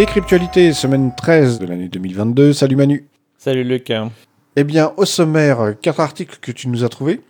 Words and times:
Décryptualité, 0.00 0.72
semaine 0.72 1.12
13 1.14 1.58
de 1.58 1.66
l'année 1.66 1.88
2022. 1.90 2.54
Salut 2.54 2.74
Manu. 2.74 3.06
Salut 3.36 3.64
Luc. 3.64 3.92
Eh 4.56 4.64
bien, 4.64 4.94
au 4.96 5.04
sommaire, 5.04 5.74
quatre 5.78 6.00
articles 6.00 6.38
que 6.40 6.52
tu 6.52 6.68
nous 6.68 6.84
as 6.84 6.88
trouvés. 6.88 7.20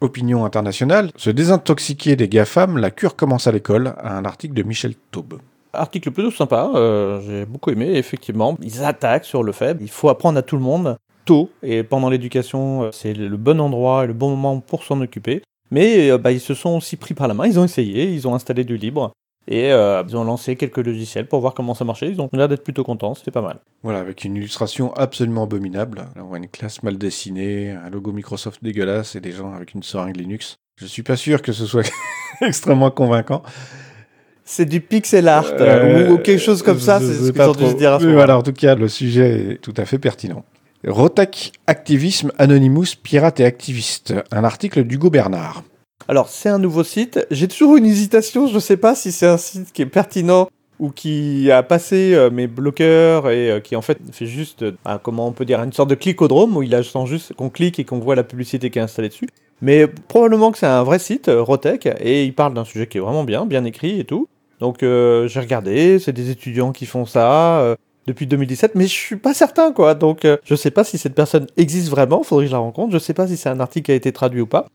Opinion 0.00 0.46
internationale, 0.46 1.10
se 1.16 1.28
désintoxiquer 1.28 2.16
des 2.16 2.26
GAFAM, 2.26 2.78
la 2.78 2.90
cure 2.90 3.16
commence 3.16 3.46
à 3.46 3.52
l'école, 3.52 3.94
un 4.02 4.24
article 4.24 4.54
de 4.54 4.62
Michel 4.62 4.94
Taube. 5.10 5.40
Article 5.74 6.10
plutôt 6.10 6.30
sympa, 6.30 6.70
euh, 6.74 7.20
j'ai 7.20 7.44
beaucoup 7.44 7.68
aimé, 7.68 7.90
effectivement. 7.96 8.56
Ils 8.62 8.82
attaquent 8.82 9.26
sur 9.26 9.42
le 9.42 9.52
fait, 9.52 9.76
il 9.82 9.90
faut 9.90 10.08
apprendre 10.08 10.38
à 10.38 10.42
tout 10.42 10.56
le 10.56 10.62
monde 10.62 10.96
tôt, 11.26 11.50
et 11.62 11.82
pendant 11.82 12.08
l'éducation, 12.08 12.84
euh, 12.84 12.88
c'est 12.92 13.12
le 13.12 13.36
bon 13.36 13.60
endroit 13.60 14.04
et 14.04 14.06
le 14.06 14.14
bon 14.14 14.30
moment 14.30 14.60
pour 14.60 14.84
s'en 14.84 15.02
occuper. 15.02 15.42
Mais 15.70 16.10
euh, 16.10 16.16
bah, 16.16 16.32
ils 16.32 16.40
se 16.40 16.54
sont 16.54 16.78
aussi 16.78 16.96
pris 16.96 17.12
par 17.12 17.28
la 17.28 17.34
main, 17.34 17.46
ils 17.46 17.58
ont 17.58 17.64
essayé, 17.64 18.04
ils 18.04 18.26
ont 18.26 18.34
installé 18.34 18.64
du 18.64 18.78
libre. 18.78 19.12
Et 19.48 19.72
euh, 19.72 20.02
ils 20.08 20.16
ont 20.16 20.24
lancé 20.24 20.56
quelques 20.56 20.78
logiciels 20.84 21.26
pour 21.28 21.40
voir 21.40 21.54
comment 21.54 21.74
ça 21.74 21.84
marchait. 21.84 22.08
Ils 22.10 22.20
ont 22.20 22.28
l'air 22.32 22.48
d'être 22.48 22.64
plutôt 22.64 22.82
contents, 22.82 23.14
c'était 23.14 23.30
pas 23.30 23.42
mal. 23.42 23.58
Voilà, 23.84 24.00
avec 24.00 24.24
une 24.24 24.34
illustration 24.36 24.92
absolument 24.94 25.44
abominable. 25.44 25.98
Là, 25.98 26.22
on 26.22 26.24
voit 26.26 26.38
une 26.38 26.48
classe 26.48 26.82
mal 26.82 26.98
dessinée, 26.98 27.70
un 27.70 27.88
logo 27.90 28.10
Microsoft 28.12 28.62
dégueulasse 28.64 29.14
et 29.14 29.20
des 29.20 29.32
gens 29.32 29.52
avec 29.52 29.74
une 29.74 29.82
seringue 29.84 30.16
Linux. 30.16 30.56
Je 30.76 30.86
suis 30.86 31.02
pas 31.04 31.16
sûr 31.16 31.42
que 31.42 31.52
ce 31.52 31.64
soit 31.64 31.88
extrêmement 32.42 32.90
convaincant. 32.90 33.42
C'est 34.44 34.66
du 34.66 34.80
pixel 34.80 35.26
art 35.28 35.46
Euh, 35.60 36.08
ou, 36.08 36.14
ou 36.14 36.18
quelque 36.18 36.40
chose 36.42 36.62
comme 36.62 36.78
ça, 36.80 37.00
c'est 37.00 37.14
ce 37.14 37.30
pas 37.32 37.44
qu'ils 37.44 37.50
ont 37.50 37.52
dû 37.52 37.58
trop. 37.64 37.70
se 37.70 37.76
dire 37.76 37.92
à 37.94 37.98
ce 38.00 38.04
moment. 38.04 38.16
voilà, 38.16 38.38
en 38.38 38.42
tout 38.42 38.52
cas, 38.52 38.74
le 38.74 38.88
sujet 38.88 39.52
est 39.52 39.56
tout 39.62 39.74
à 39.76 39.84
fait 39.84 39.98
pertinent. 39.98 40.44
Rotec, 40.86 41.52
activisme, 41.66 42.30
Anonymous, 42.38 42.94
pirate 43.02 43.40
et 43.40 43.44
activiste. 43.44 44.14
Un 44.30 44.44
article 44.44 44.84
d'Hugo 44.84 45.10
Bernard. 45.10 45.62
Alors, 46.08 46.28
c'est 46.28 46.48
un 46.48 46.58
nouveau 46.58 46.84
site. 46.84 47.26
J'ai 47.30 47.48
toujours 47.48 47.76
une 47.76 47.86
hésitation. 47.86 48.46
Je 48.46 48.54
ne 48.54 48.60
sais 48.60 48.76
pas 48.76 48.94
si 48.94 49.10
c'est 49.10 49.26
un 49.26 49.38
site 49.38 49.72
qui 49.72 49.82
est 49.82 49.86
pertinent 49.86 50.48
ou 50.78 50.90
qui 50.90 51.50
a 51.50 51.62
passé 51.62 52.14
euh, 52.14 52.30
mes 52.30 52.46
bloqueurs 52.46 53.30
et 53.30 53.50
euh, 53.50 53.60
qui 53.60 53.76
en 53.76 53.82
fait 53.82 53.98
fait 54.12 54.26
juste, 54.26 54.62
euh, 54.62 54.72
comment 55.02 55.26
on 55.26 55.32
peut 55.32 55.46
dire, 55.46 55.62
une 55.62 55.72
sorte 55.72 55.90
de 55.90 55.94
clicodrome 55.94 56.56
où 56.56 56.62
il 56.62 56.74
attend 56.74 57.06
juste 57.06 57.32
qu'on 57.32 57.48
clique 57.48 57.78
et 57.78 57.84
qu'on 57.84 57.98
voit 57.98 58.14
la 58.14 58.24
publicité 58.24 58.70
qui 58.70 58.78
est 58.78 58.82
installée 58.82 59.08
dessus. 59.08 59.26
Mais 59.62 59.86
probablement 59.86 60.52
que 60.52 60.58
c'est 60.58 60.66
un 60.66 60.82
vrai 60.84 60.98
site, 60.98 61.28
euh, 61.28 61.42
Rotec, 61.42 61.86
et 61.86 62.24
il 62.24 62.34
parle 62.34 62.52
d'un 62.54 62.66
sujet 62.66 62.86
qui 62.86 62.98
est 62.98 63.00
vraiment 63.00 63.24
bien, 63.24 63.46
bien 63.46 63.64
écrit 63.64 63.98
et 63.98 64.04
tout. 64.04 64.28
Donc 64.60 64.78
j'ai 64.80 65.40
regardé, 65.40 65.98
c'est 65.98 66.14
des 66.14 66.30
étudiants 66.30 66.72
qui 66.72 66.86
font 66.86 67.04
ça 67.04 67.76
depuis 68.06 68.26
2017, 68.26 68.74
mais 68.74 68.84
je 68.84 68.92
suis 68.92 69.16
pas 69.16 69.34
certain 69.34 69.70
quoi. 69.70 69.94
Donc 69.94 70.26
je 70.44 70.54
sais 70.54 70.70
pas 70.70 70.82
si 70.82 70.96
cette 70.96 71.14
personne 71.14 71.46
existe 71.58 71.90
vraiment, 71.90 72.22
faudrait 72.22 72.46
que 72.46 72.48
je 72.48 72.52
la 72.52 72.60
rencontre. 72.60 72.90
Je 72.90 72.98
sais 72.98 73.12
pas 73.12 73.28
si 73.28 73.36
c'est 73.36 73.50
un 73.50 73.60
article 73.60 73.84
qui 73.84 73.92
a 73.92 73.94
été 73.94 74.12
traduit 74.12 74.40
ou 74.40 74.46
pas. 74.46 74.66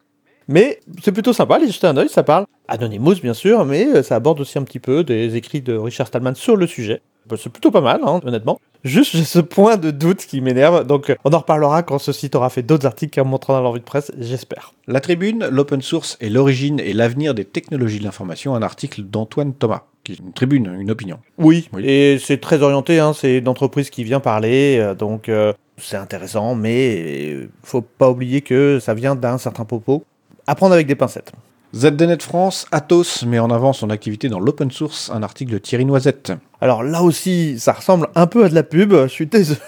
Mais 0.51 0.79
c'est 1.01 1.11
plutôt 1.13 1.31
sympa, 1.33 1.55
allez 1.55 1.69
jeter 1.71 1.87
un 1.87 1.95
oeil, 1.97 2.09
ça 2.09 2.23
parle 2.23 2.45
Anonymous 2.67 3.15
bien 3.21 3.33
sûr, 3.33 3.63
mais 3.65 3.87
euh, 3.87 4.03
ça 4.03 4.15
aborde 4.15 4.39
aussi 4.41 4.57
un 4.57 4.63
petit 4.63 4.79
peu 4.79 5.03
des 5.03 5.35
écrits 5.37 5.61
de 5.61 5.75
Richard 5.77 6.07
Stallman 6.07 6.35
sur 6.35 6.55
le 6.57 6.67
sujet. 6.67 7.01
Bah, 7.29 7.37
C'est 7.39 7.49
plutôt 7.49 7.71
pas 7.71 7.81
mal, 7.81 8.01
hein, 8.03 8.19
honnêtement. 8.25 8.59
Juste, 8.83 9.15
j'ai 9.15 9.23
ce 9.23 9.39
point 9.39 9.77
de 9.77 9.91
doute 9.91 10.25
qui 10.25 10.41
m'énerve, 10.41 10.85
donc 10.85 11.09
euh, 11.09 11.15
on 11.23 11.31
en 11.31 11.37
reparlera 11.39 11.83
quand 11.83 11.99
ce 11.99 12.11
site 12.11 12.35
aura 12.35 12.49
fait 12.49 12.63
d'autres 12.63 12.85
articles 12.85 13.13
qui 13.13 13.19
remonteront 13.19 13.53
dans 13.53 13.61
l'envie 13.61 13.79
de 13.79 13.85
presse, 13.85 14.11
j'espère. 14.19 14.73
La 14.87 14.99
tribune, 14.99 15.47
l'open 15.51 15.81
source 15.81 16.17
et 16.19 16.29
l'origine 16.29 16.79
et 16.79 16.91
l'avenir 16.93 17.33
des 17.33 17.45
technologies 17.45 17.99
de 17.99 18.03
l'information. 18.03 18.53
Un 18.55 18.61
article 18.63 19.03
d'Antoine 19.03 19.53
Thomas, 19.53 19.83
qui 20.03 20.13
est 20.13 20.19
une 20.19 20.33
tribune, 20.33 20.75
une 20.79 20.91
opinion. 20.91 21.19
Oui, 21.37 21.69
Oui. 21.73 21.83
et 21.85 22.17
c'est 22.19 22.41
très 22.41 22.61
orienté, 22.63 22.99
hein, 22.99 23.13
c'est 23.13 23.37
une 23.37 23.47
entreprise 23.47 23.89
qui 23.91 24.03
vient 24.03 24.19
parler, 24.19 24.77
euh, 24.79 24.95
donc 24.95 25.29
euh, 25.29 25.53
c'est 25.77 25.97
intéressant, 25.97 26.55
mais 26.55 26.97
euh, 27.35 27.49
faut 27.63 27.81
pas 27.81 28.09
oublier 28.09 28.41
que 28.41 28.79
ça 28.81 28.93
vient 28.95 29.15
d'un 29.15 29.37
certain 29.37 29.63
propos. 29.65 30.03
Apprendre 30.51 30.73
avec 30.73 30.85
des 30.85 30.95
pincettes. 30.95 31.31
ZDNet 31.73 32.21
France, 32.21 32.65
Atos 32.73 33.23
met 33.25 33.39
en 33.39 33.49
avant 33.51 33.71
son 33.71 33.89
activité 33.89 34.27
dans 34.27 34.41
l'open 34.41 34.69
source. 34.69 35.09
Un 35.09 35.23
article 35.23 35.53
de 35.53 35.57
Thierry 35.59 35.85
Noisette. 35.85 36.33
Alors 36.59 36.83
là 36.83 37.03
aussi, 37.03 37.57
ça 37.57 37.71
ressemble 37.71 38.09
un 38.15 38.27
peu 38.27 38.43
à 38.43 38.49
de 38.49 38.53
la 38.53 38.63
pub, 38.63 38.93
je 38.93 39.07
suis 39.07 39.27
désolé. 39.27 39.59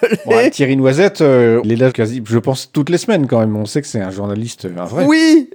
Thierry 0.51 0.75
Noisette, 0.75 1.21
euh, 1.21 1.61
il 1.63 1.71
est 1.71 1.77
là 1.77 1.89
quasi, 1.93 2.21
je 2.25 2.37
pense, 2.37 2.69
toutes 2.69 2.89
les 2.89 2.97
semaines 2.97 3.27
quand 3.27 3.39
même. 3.39 3.55
On 3.55 3.63
sait 3.63 3.81
que 3.81 3.87
c'est 3.87 4.01
un 4.01 4.11
journaliste, 4.11 4.65
euh, 4.65 4.77
un 4.77 4.83
vrai. 4.83 5.05
Oui 5.05 5.49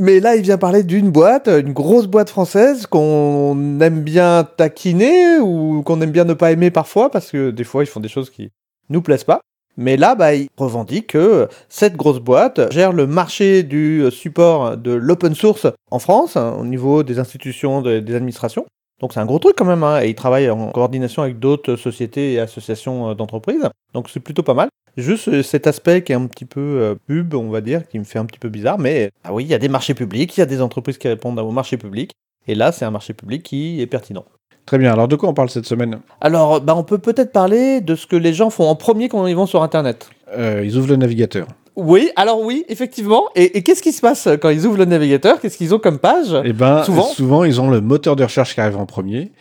mais 0.00 0.20
là, 0.20 0.36
il 0.36 0.42
vient 0.42 0.58
parler 0.58 0.84
d'une 0.84 1.10
boîte, 1.10 1.48
une 1.48 1.72
grosse 1.72 2.06
boîte 2.06 2.30
française 2.30 2.86
qu'on 2.86 3.80
aime 3.80 4.02
bien 4.02 4.46
taquiner 4.56 5.38
ou 5.40 5.82
qu'on 5.82 6.00
aime 6.00 6.12
bien 6.12 6.24
ne 6.24 6.34
pas 6.34 6.52
aimer 6.52 6.70
parfois 6.70 7.10
parce 7.10 7.30
que 7.32 7.50
des 7.50 7.64
fois, 7.64 7.82
ils 7.82 7.88
font 7.88 7.98
des 7.98 8.08
choses 8.08 8.30
qui 8.30 8.50
nous 8.90 9.02
plaisent 9.02 9.24
pas. 9.24 9.40
Mais 9.80 9.96
là, 9.96 10.16
bah, 10.16 10.34
il 10.34 10.48
revendique 10.56 11.06
que 11.08 11.48
cette 11.68 11.94
grosse 11.96 12.18
boîte 12.18 12.72
gère 12.72 12.92
le 12.92 13.06
marché 13.06 13.62
du 13.62 14.10
support 14.10 14.76
de 14.76 14.90
l'open 14.90 15.36
source 15.36 15.68
en 15.92 16.00
France, 16.00 16.36
hein, 16.36 16.56
au 16.58 16.64
niveau 16.64 17.04
des 17.04 17.20
institutions, 17.20 17.80
de- 17.80 18.00
des 18.00 18.14
administrations. 18.16 18.66
Donc 19.00 19.12
c'est 19.12 19.20
un 19.20 19.26
gros 19.26 19.38
truc 19.38 19.54
quand 19.56 19.64
même, 19.64 19.84
hein, 19.84 20.02
et 20.02 20.08
il 20.08 20.16
travaille 20.16 20.50
en 20.50 20.72
coordination 20.72 21.22
avec 21.22 21.38
d'autres 21.38 21.76
sociétés 21.76 22.32
et 22.32 22.40
associations 22.40 23.10
euh, 23.10 23.14
d'entreprises. 23.14 23.68
Donc 23.94 24.08
c'est 24.10 24.18
plutôt 24.18 24.42
pas 24.42 24.54
mal. 24.54 24.68
Juste 24.96 25.28
euh, 25.28 25.44
cet 25.44 25.68
aspect 25.68 26.02
qui 26.02 26.10
est 26.10 26.16
un 26.16 26.26
petit 26.26 26.44
peu 26.44 26.60
euh, 26.60 26.94
pub, 27.06 27.34
on 27.34 27.48
va 27.48 27.60
dire, 27.60 27.86
qui 27.86 28.00
me 28.00 28.04
fait 28.04 28.18
un 28.18 28.24
petit 28.26 28.40
peu 28.40 28.48
bizarre, 28.48 28.80
mais 28.80 29.10
ah 29.22 29.32
oui, 29.32 29.44
il 29.44 29.48
y 29.48 29.54
a 29.54 29.58
des 29.58 29.68
marchés 29.68 29.94
publics, 29.94 30.36
il 30.36 30.40
y 30.40 30.42
a 30.42 30.46
des 30.46 30.60
entreprises 30.60 30.98
qui 30.98 31.06
répondent 31.06 31.38
aux 31.38 31.52
marchés 31.52 31.76
publics, 31.76 32.10
et 32.48 32.56
là 32.56 32.72
c'est 32.72 32.84
un 32.84 32.90
marché 32.90 33.14
public 33.14 33.44
qui 33.44 33.80
est 33.80 33.86
pertinent. 33.86 34.24
Très 34.68 34.76
bien. 34.76 34.92
Alors 34.92 35.08
de 35.08 35.16
quoi 35.16 35.30
on 35.30 35.32
parle 35.32 35.48
cette 35.48 35.64
semaine? 35.64 35.98
Alors, 36.20 36.60
bah, 36.60 36.74
on 36.76 36.82
peut 36.84 36.98
peut-être 36.98 37.32
parler 37.32 37.80
de 37.80 37.94
ce 37.94 38.06
que 38.06 38.16
les 38.16 38.34
gens 38.34 38.50
font 38.50 38.68
en 38.68 38.74
premier 38.76 39.08
quand 39.08 39.26
ils 39.26 39.34
vont 39.34 39.46
sur 39.46 39.62
Internet. 39.62 40.10
Euh, 40.36 40.60
Ils 40.62 40.76
ouvrent 40.76 40.90
le 40.90 40.96
navigateur. 40.96 41.46
Oui, 41.74 42.10
alors 42.16 42.42
oui, 42.42 42.66
effectivement. 42.68 43.24
Et, 43.34 43.56
et 43.56 43.62
qu'est-ce 43.62 43.80
qui 43.80 43.92
se 43.92 44.02
passe 44.02 44.28
quand 44.42 44.50
ils 44.50 44.66
ouvrent 44.66 44.76
le 44.76 44.84
navigateur? 44.84 45.40
Qu'est-ce 45.40 45.56
qu'ils 45.56 45.74
ont 45.74 45.78
comme 45.78 45.98
page? 45.98 46.36
Eh 46.44 46.52
ben, 46.52 46.82
Souvent. 46.82 47.04
souvent, 47.04 47.44
ils 47.44 47.62
ont 47.62 47.70
le 47.70 47.80
moteur 47.80 48.14
de 48.14 48.24
recherche 48.24 48.52
qui 48.54 48.60
arrive 48.60 48.76
en 48.76 48.84
premier. 48.84 49.32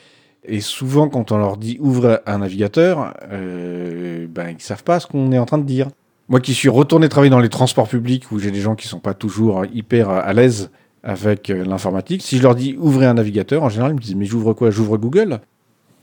Et 0.46 0.62
souvent, 0.62 1.10
quand 1.10 1.34
on 1.34 1.38
leur 1.38 1.58
dit 1.58 1.78
ouvre 1.82 2.22
un 2.26 2.38
navigateur, 2.38 3.14
euh, 3.30 4.28
ben, 4.30 4.56
ils 4.58 4.62
savent 4.64 4.86
pas 4.86 5.02
ce 5.02 5.08
qu'on 5.08 5.34
est 5.34 5.40
en 5.40 5.46
train 5.46 5.58
de 5.58 5.66
dire. 5.66 5.90
Moi 6.30 6.40
qui 6.40 6.54
suis 6.54 6.70
retourné 6.70 7.10
travailler 7.10 7.32
dans 7.32 7.40
les 7.42 7.50
transports 7.50 7.90
publics 7.90 8.32
où 8.32 8.40
j'ai 8.40 8.52
des 8.52 8.62
gens 8.62 8.76
qui 8.76 8.88
sont 8.88 9.00
pas 9.00 9.14
toujours 9.14 9.66
hyper 9.74 10.10
à 10.10 10.32
l'aise 10.32 10.72
avec 11.08 11.50
euh, 11.50 11.64
l'informatique, 11.64 12.22
si 12.22 12.38
je 12.38 12.44
leur 12.44 12.54
dis 12.54 12.76
ouvrez 12.80 13.06
un 13.06 13.14
navigateur, 13.16 13.64
en 13.64 13.70
général, 13.70 13.94
ils 13.94 13.96
me 13.96 14.00
disent 14.02 14.16
mais 14.16 14.26
j'ouvre 14.26 14.54
quoi? 14.54 14.70
J'ouvre 14.70 14.98
Google. 14.98 15.40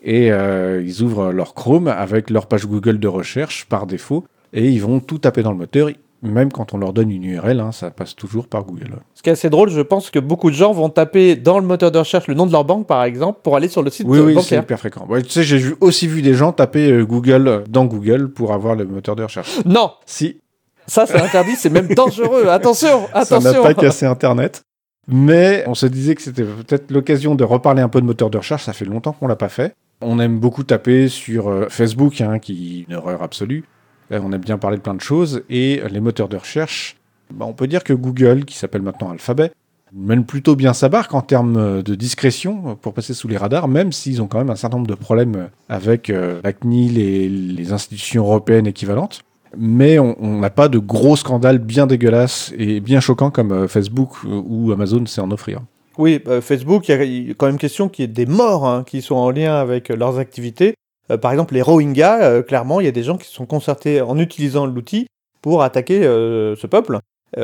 Et 0.03 0.33
euh, 0.33 0.83
ils 0.85 1.03
ouvrent 1.03 1.31
leur 1.31 1.55
Chrome 1.55 1.89
avec 1.89 2.31
leur 2.31 2.47
page 2.47 2.67
Google 2.67 2.99
de 2.99 3.09
recherche 3.09 3.67
par 3.67 3.87
défaut 3.87 4.25
et 4.53 4.69
ils 4.69 4.81
vont 4.83 5.01
tout 5.01 5.19
taper 5.19 5.43
dans 5.43 5.53
le 5.53 5.59
moteur. 5.59 5.91
Même 6.23 6.51
quand 6.51 6.73
on 6.73 6.79
leur 6.79 6.95
donne 6.95 7.11
une 7.11 7.23
URL, 7.25 7.61
hein, 7.61 7.71
ça 7.71 7.91
passe 7.91 8.17
toujours 8.17 8.47
par 8.47 8.65
Google. 8.65 8.97
Ce 9.13 9.21
qui 9.23 9.29
est 9.29 9.35
assez 9.35 9.51
drôle, 9.51 9.69
je 9.69 9.83
pense 9.83 10.09
que 10.09 10.19
beaucoup 10.19 10.51
de 10.51 10.57
gens 10.57 10.73
vont 10.73 10.89
taper 10.89 11.37
dans 11.37 11.59
le 11.59 11.67
moteur 11.67 11.91
de 11.91 11.99
recherche 11.99 12.29
le 12.29 12.35
nom 12.35 12.47
de 12.47 12.53
leur 12.53 12.65
banque, 12.65 12.87
par 12.87 13.05
exemple, 13.05 13.41
pour 13.43 13.57
aller 13.57 13.69
sur 13.69 13.83
le 13.83 13.91
site 13.91 14.07
Oui, 14.09 14.21
oui, 14.21 14.29
c'est 14.33 14.35
bancaire. 14.37 14.63
hyper 14.63 14.79
fréquent. 14.79 15.07
Ouais, 15.07 15.21
tu 15.23 15.29
sais, 15.31 15.43
j'ai 15.43 15.63
aussi 15.83 16.07
vu 16.07 16.23
des 16.23 16.33
gens 16.33 16.53
taper 16.53 16.91
euh, 16.91 17.05
Google 17.05 17.65
dans 17.69 17.85
Google 17.85 18.31
pour 18.31 18.55
avoir 18.55 18.75
le 18.75 18.87
moteur 18.87 19.17
de 19.17 19.23
recherche. 19.23 19.59
Non, 19.67 19.91
Si, 20.07 20.41
ça 20.87 21.05
c'est 21.07 21.21
interdit, 21.21 21.57
c'est 21.57 21.69
même 21.69 21.89
dangereux. 21.89 22.47
Attention, 22.49 23.07
ça 23.07 23.13
n'a 23.13 23.21
attention. 23.21 23.63
pas 23.63 23.75
cassé 23.75 24.07
Internet. 24.07 24.64
Mais 25.07 25.65
on 25.67 25.75
se 25.75 25.87
disait 25.87 26.15
que 26.15 26.23
c'était 26.23 26.45
peut-être 26.45 26.91
l'occasion 26.91 27.35
de 27.35 27.45
reparler 27.45 27.83
un 27.83 27.89
peu 27.89 28.01
de 28.01 28.07
moteur 28.07 28.31
de 28.31 28.39
recherche. 28.39 28.65
Ça 28.65 28.73
fait 28.73 28.85
longtemps 28.85 29.13
qu'on 29.13 29.27
l'a 29.27 29.37
pas 29.37 29.49
fait. 29.49 29.75
On 30.01 30.19
aime 30.19 30.39
beaucoup 30.39 30.65
taper 30.65 31.09
sur 31.09 31.49
euh, 31.49 31.67
Facebook, 31.69 32.21
hein, 32.21 32.39
qui 32.39 32.81
est 32.81 32.91
une 32.91 32.97
horreur 32.97 33.23
absolue. 33.23 33.65
Là, 34.11 34.21
on 34.23 34.33
aime 34.33 34.41
bien 34.41 34.59
parler 34.59 34.77
de 34.77 34.83
plein 34.83 34.95
de 34.95 35.01
choses. 35.01 35.43
Et 35.51 35.83
les 35.91 36.01
moteurs 36.01 36.29
de 36.29 36.37
recherche, 36.37 36.97
bah, 37.33 37.47
on 37.49 37.53
peut 37.53 37.67
dire 37.67 37.85
que 37.85 37.93
Google, 37.93 38.45
qui 38.45 38.57
s'appelle 38.57 38.83
maintenant 38.83 39.11
Alphabet, 39.11 39.53
mène 39.95 40.25
plutôt 40.25 40.57
bien 40.57 40.73
sa 40.73 40.89
barque 40.89 41.15
en 41.15 41.23
termes 41.23 41.57
euh, 41.57 41.83
de 41.83 41.95
discrétion 41.95 42.71
euh, 42.71 42.75
pour 42.75 42.95
passer 42.95 43.15
sous 43.15 43.29
les 43.29 43.37
radars, 43.37 43.69
même 43.69 43.93
s'ils 43.93 44.21
ont 44.21 44.27
quand 44.27 44.39
même 44.39 44.51
un 44.51 44.57
certain 44.57 44.77
nombre 44.77 44.89
de 44.89 44.95
problèmes 44.95 45.37
euh, 45.37 45.47
avec 45.69 46.11
euh, 46.11 46.41
la 46.43 46.53
CNIL 46.53 46.99
et 46.99 47.29
les 47.29 47.73
institutions 47.73 48.25
européennes 48.25 48.67
équivalentes. 48.67 49.23
Mais 49.59 49.99
on 49.99 50.39
n'a 50.41 50.51
pas 50.51 50.69
de 50.69 50.79
gros 50.79 51.17
scandales 51.17 51.59
bien 51.59 51.87
dégueulasses 51.87 52.53
et 52.59 52.81
bien 52.81 53.01
choquants 53.01 53.31
comme 53.31 53.53
euh, 53.53 53.69
Facebook 53.69 54.11
euh, 54.25 54.41
ou 54.47 54.73
Amazon 54.73 55.05
sait 55.07 55.21
en 55.21 55.31
offrir. 55.31 55.61
Oui, 55.99 56.21
euh, 56.27 56.41
Facebook, 56.41 56.89
il 56.89 57.27
y 57.27 57.31
a- 57.31 57.35
quand 57.35 57.47
même 57.47 57.59
question 57.59 57.89
qu'il 57.89 58.03
y 58.03 58.07
ait 58.07 58.13
des 58.13 58.27
morts 58.27 58.67
hein, 58.67 58.85
qui 58.87 59.01
sont 59.03 59.15
en 59.15 59.31
lien 59.31 59.55
avec 59.55 59.89
leurs 59.89 60.19
activités. 60.19 60.75
Par 61.21 61.33
exemple, 61.33 61.53
les 61.53 61.61
Rohingyas, 61.61 62.43
clairement, 62.45 62.81
il 62.81 62.87
y 62.87 62.89
a 62.89 62.93
des 62.93 63.03
gens 63.03 63.19
qui 63.19 63.31
sont 63.31 63.45
concertés 63.45 64.01
en 64.01 64.19
utilisant 64.19 64.65
l'outil 64.65 65.07
pour 65.43 65.63
attaquer 65.63 66.01
ce 66.01 66.67
peuple, 66.67 66.99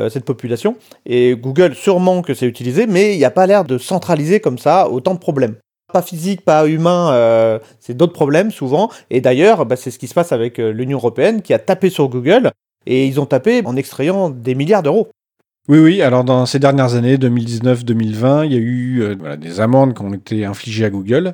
cette 0.09 0.25
population. 0.25 0.77
Et 1.05 1.35
Google, 1.39 1.75
sûrement 1.75 2.23
que 2.23 2.33
c'est 2.33 2.47
utilisé, 2.47 2.87
mais 2.87 3.13
il 3.13 3.19
n'y 3.19 3.23
a 3.23 3.29
pas 3.29 3.45
l'air 3.45 3.63
de 3.63 3.77
centraliser 3.77 4.39
comme 4.39 4.57
ça 4.57 4.89
autant 4.89 5.13
de 5.13 5.19
problèmes. 5.19 5.57
Pas 5.91 6.01
physique, 6.01 6.41
pas 6.41 6.67
humain, 6.67 7.11
euh, 7.13 7.59
c'est 7.79 7.95
d'autres 7.95 8.13
problèmes 8.13 8.51
souvent. 8.51 8.89
Et 9.09 9.21
d'ailleurs, 9.21 9.65
bah, 9.65 9.75
c'est 9.75 9.91
ce 9.91 9.99
qui 9.99 10.07
se 10.07 10.13
passe 10.13 10.31
avec 10.31 10.59
euh, 10.59 10.71
l'Union 10.71 10.97
européenne 10.97 11.41
qui 11.41 11.53
a 11.53 11.59
tapé 11.59 11.89
sur 11.89 12.07
Google 12.09 12.51
et 12.85 13.05
ils 13.05 13.19
ont 13.19 13.25
tapé 13.25 13.61
en 13.65 13.75
extrayant 13.75 14.29
des 14.29 14.55
milliards 14.55 14.83
d'euros. 14.83 15.09
Oui, 15.67 15.79
oui, 15.79 16.01
alors 16.01 16.23
dans 16.23 16.45
ces 16.45 16.59
dernières 16.59 16.95
années, 16.95 17.17
2019-2020, 17.17 18.45
il 18.45 18.51
y 18.51 18.55
a 18.55 18.59
eu 18.59 19.01
euh, 19.01 19.15
voilà, 19.19 19.37
des 19.37 19.59
amendes 19.59 19.93
qui 19.93 20.01
ont 20.01 20.13
été 20.13 20.43
infligées 20.43 20.85
à 20.85 20.89
Google, 20.89 21.33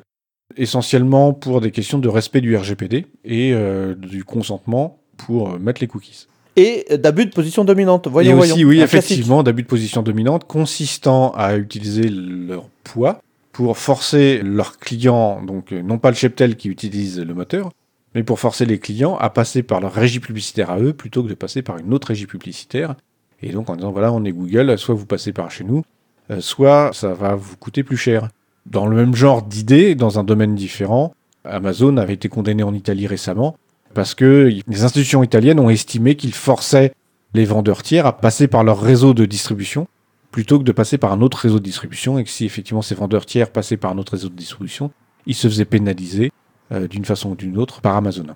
essentiellement 0.56 1.32
pour 1.32 1.60
des 1.60 1.70
questions 1.70 1.98
de 1.98 2.08
respect 2.08 2.40
du 2.42 2.54
RGPD 2.56 3.06
et 3.24 3.52
euh, 3.54 3.94
du 3.94 4.24
consentement 4.24 4.98
pour 5.16 5.58
mettre 5.58 5.80
les 5.80 5.86
cookies. 5.86 6.26
Et 6.56 6.84
d'abus 6.98 7.26
de 7.26 7.30
position 7.30 7.64
dominante. 7.64 8.08
Voyons, 8.08 8.32
et 8.32 8.40
aussi, 8.40 8.50
voyons. 8.50 8.68
oui, 8.68 8.80
Un 8.80 8.84
effectivement, 8.84 9.42
d'abus 9.42 9.62
de 9.62 9.68
position 9.68 10.02
dominante 10.02 10.44
consistant 10.44 11.32
à 11.32 11.56
utiliser 11.56 12.08
leur 12.08 12.68
poids 12.84 13.20
pour 13.58 13.76
forcer 13.76 14.40
leurs 14.44 14.78
clients, 14.78 15.42
donc 15.42 15.72
euh, 15.72 15.82
non 15.82 15.98
pas 15.98 16.10
le 16.10 16.14
cheptel 16.14 16.54
qui 16.54 16.68
utilise 16.68 17.18
le 17.18 17.34
moteur, 17.34 17.72
mais 18.14 18.22
pour 18.22 18.38
forcer 18.38 18.66
les 18.66 18.78
clients 18.78 19.16
à 19.16 19.30
passer 19.30 19.64
par 19.64 19.80
leur 19.80 19.92
régie 19.92 20.20
publicitaire 20.20 20.70
à 20.70 20.78
eux 20.78 20.92
plutôt 20.92 21.24
que 21.24 21.28
de 21.28 21.34
passer 21.34 21.62
par 21.62 21.76
une 21.76 21.92
autre 21.92 22.06
régie 22.06 22.28
publicitaire. 22.28 22.94
Et 23.42 23.50
donc 23.50 23.68
en 23.68 23.74
disant 23.74 23.90
voilà, 23.90 24.12
on 24.12 24.24
est 24.24 24.30
Google, 24.30 24.78
soit 24.78 24.94
vous 24.94 25.06
passez 25.06 25.32
par 25.32 25.50
chez 25.50 25.64
nous, 25.64 25.82
euh, 26.30 26.40
soit 26.40 26.90
ça 26.92 27.14
va 27.14 27.34
vous 27.34 27.56
coûter 27.56 27.82
plus 27.82 27.96
cher. 27.96 28.28
Dans 28.64 28.86
le 28.86 28.94
même 28.94 29.16
genre 29.16 29.42
d'idée, 29.42 29.96
dans 29.96 30.20
un 30.20 30.22
domaine 30.22 30.54
différent, 30.54 31.12
Amazon 31.42 31.96
avait 31.96 32.14
été 32.14 32.28
condamné 32.28 32.62
en 32.62 32.74
Italie 32.74 33.08
récemment 33.08 33.56
parce 33.92 34.14
que 34.14 34.52
les 34.68 34.84
institutions 34.84 35.24
italiennes 35.24 35.58
ont 35.58 35.68
estimé 35.68 36.14
qu'ils 36.14 36.32
forçaient 36.32 36.92
les 37.34 37.44
vendeurs 37.44 37.82
tiers 37.82 38.06
à 38.06 38.16
passer 38.16 38.46
par 38.46 38.62
leur 38.62 38.80
réseau 38.80 39.14
de 39.14 39.24
distribution 39.24 39.88
plutôt 40.30 40.58
que 40.58 40.64
de 40.64 40.72
passer 40.72 40.98
par 40.98 41.12
un 41.12 41.20
autre 41.20 41.38
réseau 41.38 41.58
de 41.58 41.64
distribution 41.64 42.18
et 42.18 42.24
que 42.24 42.30
si 42.30 42.44
effectivement 42.44 42.82
ces 42.82 42.94
vendeurs 42.94 43.26
tiers 43.26 43.50
passaient 43.50 43.76
par 43.76 43.92
un 43.92 43.98
autre 43.98 44.12
réseau 44.12 44.28
de 44.28 44.34
distribution, 44.34 44.90
ils 45.26 45.34
se 45.34 45.48
faisaient 45.48 45.64
pénaliser 45.64 46.32
euh, 46.72 46.86
d'une 46.86 47.04
façon 47.04 47.30
ou 47.30 47.34
d'une 47.34 47.58
autre 47.58 47.80
par 47.80 47.96
Amazon. 47.96 48.26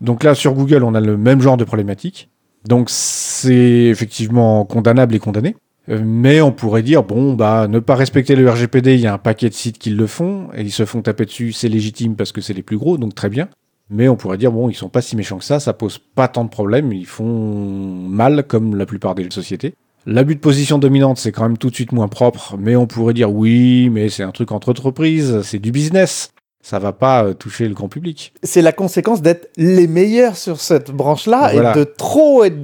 Donc 0.00 0.24
là, 0.24 0.34
sur 0.34 0.54
Google, 0.54 0.82
on 0.82 0.94
a 0.94 1.00
le 1.00 1.16
même 1.16 1.40
genre 1.40 1.56
de 1.56 1.64
problématique. 1.64 2.28
Donc 2.66 2.88
c'est 2.90 3.84
effectivement 3.84 4.64
condamnable 4.64 5.14
et 5.14 5.18
condamné. 5.18 5.56
Euh, 5.88 6.00
mais 6.04 6.40
on 6.40 6.52
pourrait 6.52 6.82
dire, 6.82 7.02
bon, 7.02 7.34
bah, 7.34 7.68
ne 7.68 7.78
pas 7.78 7.94
respecter 7.94 8.34
le 8.34 8.50
RGPD, 8.50 8.94
il 8.94 9.00
y 9.00 9.06
a 9.06 9.14
un 9.14 9.18
paquet 9.18 9.48
de 9.48 9.54
sites 9.54 9.78
qui 9.78 9.90
le 9.90 10.06
font, 10.06 10.48
et 10.54 10.62
ils 10.62 10.72
se 10.72 10.84
font 10.84 11.02
taper 11.02 11.26
dessus, 11.26 11.52
c'est 11.52 11.68
légitime 11.68 12.16
parce 12.16 12.32
que 12.32 12.40
c'est 12.40 12.54
les 12.54 12.62
plus 12.62 12.76
gros, 12.76 12.98
donc 12.98 13.14
très 13.14 13.28
bien. 13.28 13.48
Mais 13.88 14.08
on 14.08 14.16
pourrait 14.16 14.38
dire, 14.38 14.50
bon, 14.50 14.68
ils 14.68 14.74
sont 14.74 14.88
pas 14.88 15.00
si 15.00 15.14
méchants 15.14 15.38
que 15.38 15.44
ça, 15.44 15.60
ça 15.60 15.72
pose 15.72 15.98
pas 15.98 16.26
tant 16.26 16.44
de 16.44 16.50
problèmes, 16.50 16.92
ils 16.92 17.06
font 17.06 17.24
mal 17.24 18.44
comme 18.44 18.74
la 18.74 18.84
plupart 18.84 19.14
des 19.14 19.30
sociétés. 19.30 19.74
L'abus 20.06 20.36
de 20.36 20.40
position 20.40 20.78
dominante, 20.78 21.18
c'est 21.18 21.32
quand 21.32 21.42
même 21.42 21.58
tout 21.58 21.68
de 21.68 21.74
suite 21.74 21.92
moins 21.92 22.08
propre, 22.08 22.56
mais 22.58 22.76
on 22.76 22.86
pourrait 22.86 23.14
dire, 23.14 23.32
oui, 23.32 23.90
mais 23.90 24.08
c'est 24.08 24.22
un 24.22 24.30
truc 24.30 24.52
entre 24.52 24.70
entreprises, 24.70 25.42
c'est 25.42 25.58
du 25.58 25.72
business 25.72 26.30
ça 26.66 26.80
va 26.80 26.92
pas 26.92 27.22
euh, 27.22 27.32
toucher 27.32 27.68
le 27.68 27.74
grand 27.74 27.88
public. 27.88 28.32
C'est 28.42 28.60
la 28.60 28.72
conséquence 28.72 29.22
d'être 29.22 29.48
les 29.56 29.86
meilleurs 29.86 30.36
sur 30.36 30.60
cette 30.60 30.90
branche-là 30.90 31.54
et 31.54 31.78
de 31.78 31.84
trop 31.84 32.42
être 32.42 32.56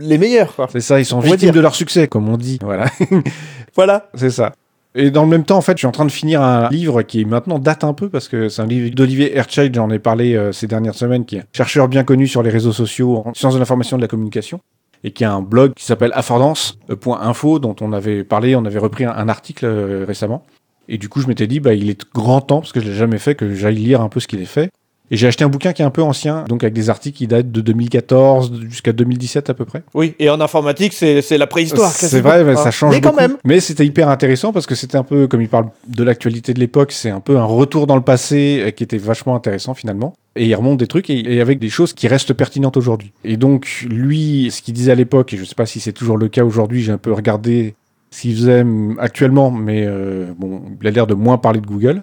les 0.00 0.16
meilleurs. 0.16 0.54
C'est 0.72 0.80
ça, 0.80 0.98
ils 0.98 1.04
sont 1.04 1.20
victimes 1.20 1.50
de 1.50 1.60
leur 1.60 1.74
succès, 1.74 2.08
comme 2.08 2.30
on 2.30 2.38
dit. 2.38 2.58
Voilà. 2.62 2.86
voilà. 3.74 4.08
C'est 4.14 4.30
ça. 4.30 4.52
Et 4.94 5.10
dans 5.10 5.22
le 5.24 5.28
même 5.28 5.44
temps, 5.44 5.58
en 5.58 5.60
fait, 5.60 5.72
je 5.72 5.80
suis 5.80 5.86
en 5.86 5.92
train 5.92 6.06
de 6.06 6.10
finir 6.10 6.40
un 6.40 6.70
livre 6.70 7.02
qui 7.02 7.26
maintenant 7.26 7.58
date 7.58 7.84
un 7.84 7.92
peu 7.92 8.08
parce 8.08 8.28
que 8.28 8.48
c'est 8.48 8.62
un 8.62 8.66
livre 8.66 8.94
d'Olivier 8.94 9.36
Herchild, 9.36 9.74
j'en 9.74 9.90
ai 9.90 9.98
parlé 9.98 10.34
euh, 10.34 10.52
ces 10.52 10.66
dernières 10.66 10.94
semaines, 10.94 11.26
qui 11.26 11.36
est 11.36 11.40
un 11.40 11.46
chercheur 11.52 11.88
bien 11.88 12.04
connu 12.04 12.26
sur 12.26 12.42
les 12.42 12.48
réseaux 12.48 12.72
sociaux 12.72 13.22
en 13.22 13.34
sciences 13.34 13.52
de 13.52 13.58
l'information 13.58 13.98
et 13.98 14.00
de 14.00 14.04
la 14.04 14.08
communication 14.08 14.60
et 15.06 15.12
qui 15.12 15.24
a 15.24 15.32
un 15.32 15.40
blog 15.40 15.72
qui 15.74 15.84
s'appelle 15.84 16.10
affordance.info 16.14 17.58
dont 17.60 17.76
on 17.80 17.92
avait 17.92 18.24
parlé, 18.24 18.56
on 18.56 18.64
avait 18.64 18.80
repris 18.80 19.04
un, 19.04 19.28
article 19.28 19.64
euh, 19.64 20.04
récemment. 20.04 20.44
Et 20.88 20.98
du 20.98 21.08
coup, 21.08 21.20
je 21.20 21.28
m'étais 21.28 21.46
dit, 21.46 21.60
bah, 21.60 21.74
il 21.74 21.88
est 21.88 22.04
grand 22.12 22.40
temps, 22.40 22.58
parce 22.58 22.72
que 22.72 22.80
je 22.80 22.88
l'ai 22.88 22.94
jamais 22.94 23.18
fait, 23.18 23.36
que 23.36 23.54
j'aille 23.54 23.76
lire 23.76 24.00
un 24.00 24.08
peu 24.08 24.18
ce 24.18 24.26
qu'il 24.26 24.42
est 24.42 24.44
fait. 24.44 24.70
Et 25.10 25.16
j'ai 25.16 25.28
acheté 25.28 25.44
un 25.44 25.48
bouquin 25.48 25.72
qui 25.72 25.82
est 25.82 25.84
un 25.84 25.90
peu 25.90 26.02
ancien, 26.02 26.44
donc 26.48 26.64
avec 26.64 26.74
des 26.74 26.90
articles 26.90 27.16
qui 27.16 27.26
datent 27.26 27.52
de 27.52 27.60
2014 27.60 28.60
jusqu'à 28.68 28.92
2017 28.92 29.50
à 29.50 29.54
peu 29.54 29.64
près. 29.64 29.82
Oui, 29.94 30.14
et 30.18 30.28
en 30.30 30.40
informatique, 30.40 30.92
c'est 30.92 31.38
la 31.38 31.46
préhistoire. 31.46 31.90
C'est 31.90 32.20
vrai, 32.20 32.42
mais 32.44 32.56
ça 32.56 32.70
change 32.70 32.94
mais 32.94 33.00
quand 33.00 33.14
même. 33.14 33.36
Mais 33.44 33.60
c'était 33.60 33.86
hyper 33.86 34.08
intéressant 34.08 34.52
parce 34.52 34.66
que 34.66 34.74
c'était 34.74 34.96
un 34.96 35.04
peu, 35.04 35.28
comme 35.28 35.42
il 35.42 35.48
parle 35.48 35.68
de 35.86 36.02
l'actualité 36.02 36.54
de 36.54 36.60
l'époque, 36.60 36.92
c'est 36.92 37.10
un 37.10 37.20
peu 37.20 37.38
un 37.38 37.44
retour 37.44 37.86
dans 37.86 37.96
le 37.96 38.02
passé 38.02 38.62
euh, 38.66 38.70
qui 38.70 38.82
était 38.82 38.98
vachement 38.98 39.36
intéressant 39.36 39.74
finalement. 39.74 40.14
Et 40.34 40.46
il 40.46 40.54
remonte 40.54 40.78
des 40.78 40.86
trucs 40.86 41.08
et, 41.08 41.40
avec 41.40 41.58
des 41.58 41.68
choses 41.68 41.92
qui 41.92 42.08
restent 42.08 42.34
pertinentes 42.34 42.76
aujourd'hui. 42.76 43.12
Et 43.24 43.36
donc, 43.36 43.86
lui, 43.88 44.50
ce 44.50 44.60
qu'il 44.60 44.74
disait 44.74 44.92
à 44.92 44.96
l'époque, 44.96 45.32
et 45.32 45.36
je 45.36 45.44
sais 45.44 45.54
pas 45.54 45.66
si 45.66 45.80
c'est 45.80 45.92
toujours 45.92 46.18
le 46.18 46.28
cas 46.28 46.44
aujourd'hui, 46.44 46.82
j'ai 46.82 46.92
un 46.92 46.98
peu 46.98 47.12
regardé 47.12 47.74
s'il 48.10 48.36
faisait 48.36 48.64
actuellement, 48.98 49.50
mais 49.50 49.84
euh, 49.86 50.32
bon, 50.38 50.62
il 50.80 50.86
a 50.86 50.90
l'air 50.90 51.06
de 51.06 51.14
moins 51.14 51.38
parler 51.38 51.60
de 51.60 51.66
Google, 51.66 52.02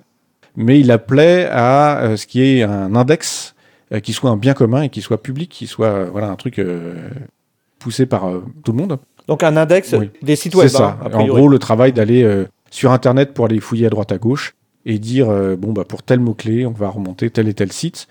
mais 0.55 0.79
il 0.79 0.91
appelait 0.91 1.47
à 1.49 2.01
euh, 2.01 2.17
ce 2.17 2.27
qui 2.27 2.41
est 2.41 2.63
un 2.63 2.95
index 2.95 3.55
euh, 3.91 3.99
qui 3.99 4.13
soit 4.13 4.29
un 4.29 4.37
bien 4.37 4.53
commun 4.53 4.83
et 4.83 4.89
qui 4.89 5.01
soit 5.01 5.21
public, 5.21 5.49
qui 5.49 5.67
soit 5.67 6.05
voilà 6.05 6.29
un 6.29 6.35
truc 6.35 6.61
poussé 7.79 8.05
par 8.05 8.29
tout 8.63 8.71
le 8.71 8.77
monde. 8.77 8.99
Donc 9.27 9.43
un 9.43 9.55
index 9.57 9.95
des 10.21 10.35
sites 10.35 10.55
web. 10.55 10.67
C'est 10.67 10.77
ça. 10.77 10.99
Hein, 11.03 11.09
en 11.13 11.25
gros, 11.25 11.47
le 11.47 11.59
travail 11.59 11.93
d'aller 11.93 12.45
sur 12.71 12.91
Internet 12.91 13.33
pour 13.33 13.45
aller 13.45 13.59
fouiller 13.59 13.87
à 13.87 13.89
droite 13.89 14.11
à 14.11 14.17
gauche 14.17 14.55
et 14.85 14.99
dire 14.99 15.27
bon 15.57 15.73
bah 15.73 15.85
pour 15.87 16.03
tel 16.03 16.19
mot 16.19 16.33
clé, 16.33 16.65
on 16.65 16.71
va 16.71 16.89
remonter 16.89 17.29
tel 17.29 17.47
et 17.47 17.53
tel 17.53 17.71
site. 17.71 18.07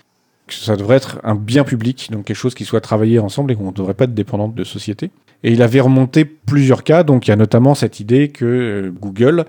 Ça 0.49 0.75
devrait 0.75 0.97
être 0.97 1.19
un 1.23 1.35
bien 1.35 1.63
public, 1.63 2.09
donc 2.11 2.25
quelque 2.25 2.37
chose 2.37 2.53
qui 2.53 2.65
soit 2.65 2.81
travaillé 2.81 3.17
ensemble 3.17 3.51
et 3.51 3.55
qu'on 3.55 3.67
ne 3.67 3.71
devrait 3.71 3.93
pas 3.93 4.03
être 4.03 4.13
dépendant 4.13 4.49
de 4.49 4.63
société. 4.63 5.09
Et 5.43 5.51
il 5.51 5.61
avait 5.61 5.79
remonté 5.79 6.25
plusieurs 6.25 6.83
cas, 6.83 7.03
donc 7.03 7.27
il 7.27 7.31
y 7.31 7.33
a 7.33 7.35
notamment 7.35 7.75
cette 7.75 7.99
idée 7.99 8.29
que 8.29 8.45
euh, 8.45 8.91
Google 8.91 9.45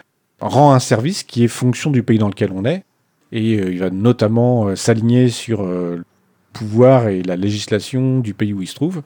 rend 0.48 0.72
un 0.72 0.78
service 0.78 1.22
qui 1.22 1.44
est 1.44 1.48
fonction 1.48 1.90
du 1.90 2.02
pays 2.02 2.18
dans 2.18 2.28
lequel 2.28 2.52
on 2.52 2.64
est, 2.64 2.84
et 3.32 3.56
euh, 3.58 3.72
il 3.72 3.78
va 3.78 3.90
notamment 3.90 4.68
euh, 4.68 4.76
s'aligner 4.76 5.28
sur 5.28 5.64
le 5.64 6.04
pouvoir 6.52 7.08
et 7.08 7.22
la 7.22 7.36
législation 7.36 8.20
du 8.20 8.34
pays 8.34 8.52
où 8.52 8.62
il 8.62 8.68
se 8.68 8.74
trouve. 8.74 9.02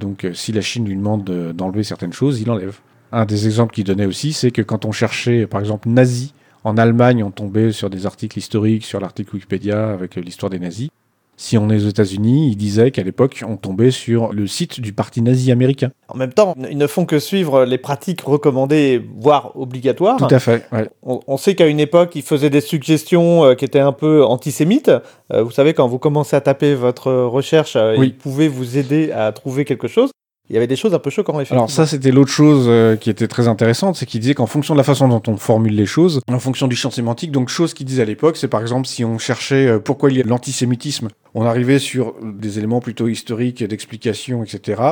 Donc 0.00 0.26
si 0.34 0.52
la 0.52 0.60
Chine 0.60 0.84
lui 0.84 0.96
demande 0.96 1.24
d'enlever 1.54 1.82
certaines 1.84 2.12
choses, 2.12 2.40
il 2.40 2.50
enlève. 2.50 2.78
Un 3.12 3.24
des 3.24 3.46
exemples 3.46 3.74
qu'il 3.74 3.84
donnait 3.84 4.06
aussi, 4.06 4.32
c'est 4.32 4.50
que 4.50 4.62
quand 4.62 4.84
on 4.84 4.92
cherchait, 4.92 5.46
par 5.46 5.60
exemple, 5.60 5.88
nazi 5.88 6.34
en 6.64 6.76
Allemagne, 6.76 7.22
on 7.22 7.30
tombait 7.30 7.72
sur 7.72 7.88
des 7.90 8.06
articles 8.06 8.38
historiques, 8.38 8.84
sur 8.84 9.00
l'article 9.00 9.34
Wikipédia 9.34 9.90
avec 9.90 10.16
l'histoire 10.16 10.50
des 10.50 10.58
nazis. 10.58 10.88
Si 11.40 11.56
on 11.56 11.70
est 11.70 11.76
aux 11.76 11.88
États-Unis, 11.88 12.48
il 12.50 12.56
disait 12.56 12.90
qu'à 12.90 13.04
l'époque, 13.04 13.44
on 13.46 13.56
tombait 13.56 13.92
sur 13.92 14.32
le 14.32 14.48
site 14.48 14.80
du 14.80 14.92
parti 14.92 15.22
nazi 15.22 15.52
américain. 15.52 15.92
En 16.08 16.16
même 16.16 16.32
temps, 16.32 16.56
ils 16.68 16.76
ne 16.76 16.86
font 16.88 17.06
que 17.06 17.20
suivre 17.20 17.64
les 17.64 17.78
pratiques 17.78 18.22
recommandées, 18.22 19.00
voire 19.20 19.52
obligatoires. 19.54 20.16
Tout 20.16 20.34
à 20.34 20.40
fait. 20.40 20.66
On, 21.04 21.36
sait 21.36 21.54
qu'à 21.54 21.68
une 21.68 21.78
époque, 21.78 22.16
ils 22.16 22.22
faisaient 22.22 22.50
des 22.50 22.60
suggestions 22.60 23.44
euh, 23.44 23.54
qui 23.54 23.64
étaient 23.64 23.78
un 23.78 23.92
peu 23.92 24.24
antisémites. 24.24 24.90
Euh, 25.32 25.44
vous 25.44 25.52
savez, 25.52 25.74
quand 25.74 25.86
vous 25.86 26.00
commencez 26.00 26.34
à 26.34 26.40
taper 26.40 26.74
votre 26.74 27.12
recherche, 27.12 27.76
euh, 27.76 27.94
ils 27.96 28.16
pouvaient 28.16 28.48
vous 28.48 28.76
aider 28.76 29.12
à 29.12 29.30
trouver 29.30 29.64
quelque 29.64 29.86
chose 29.86 30.10
il 30.50 30.54
y 30.54 30.56
avait 30.56 30.66
des 30.66 30.76
choses 30.76 30.94
un 30.94 30.98
peu 30.98 31.10
choquantes. 31.10 31.50
Alors 31.50 31.70
ça, 31.70 31.86
c'était 31.86 32.10
l'autre 32.10 32.30
chose 32.30 32.66
euh, 32.68 32.96
qui 32.96 33.10
était 33.10 33.28
très 33.28 33.48
intéressante, 33.48 33.96
c'est 33.96 34.06
qu'il 34.06 34.20
disait 34.20 34.34
qu'en 34.34 34.46
fonction 34.46 34.74
de 34.74 34.78
la 34.78 34.84
façon 34.84 35.08
dont 35.08 35.22
on 35.26 35.36
formule 35.36 35.74
les 35.74 35.86
choses, 35.86 36.20
en 36.26 36.38
fonction 36.38 36.68
du 36.68 36.76
champ 36.76 36.90
sémantique, 36.90 37.30
donc 37.32 37.48
chose 37.48 37.74
qu'il 37.74 37.86
disait 37.86 38.02
à 38.02 38.06
l'époque, 38.06 38.36
c'est 38.36 38.48
par 38.48 38.62
exemple 38.62 38.86
si 38.86 39.04
on 39.04 39.18
cherchait 39.18 39.66
euh, 39.66 39.78
pourquoi 39.78 40.10
il 40.10 40.16
y 40.16 40.20
a 40.20 40.24
l'antisémitisme, 40.24 41.08
on 41.34 41.44
arrivait 41.44 41.78
sur 41.78 42.14
des 42.22 42.58
éléments 42.58 42.80
plutôt 42.80 43.08
historiques, 43.08 43.62
d'explication, 43.62 44.42
etc. 44.42 44.82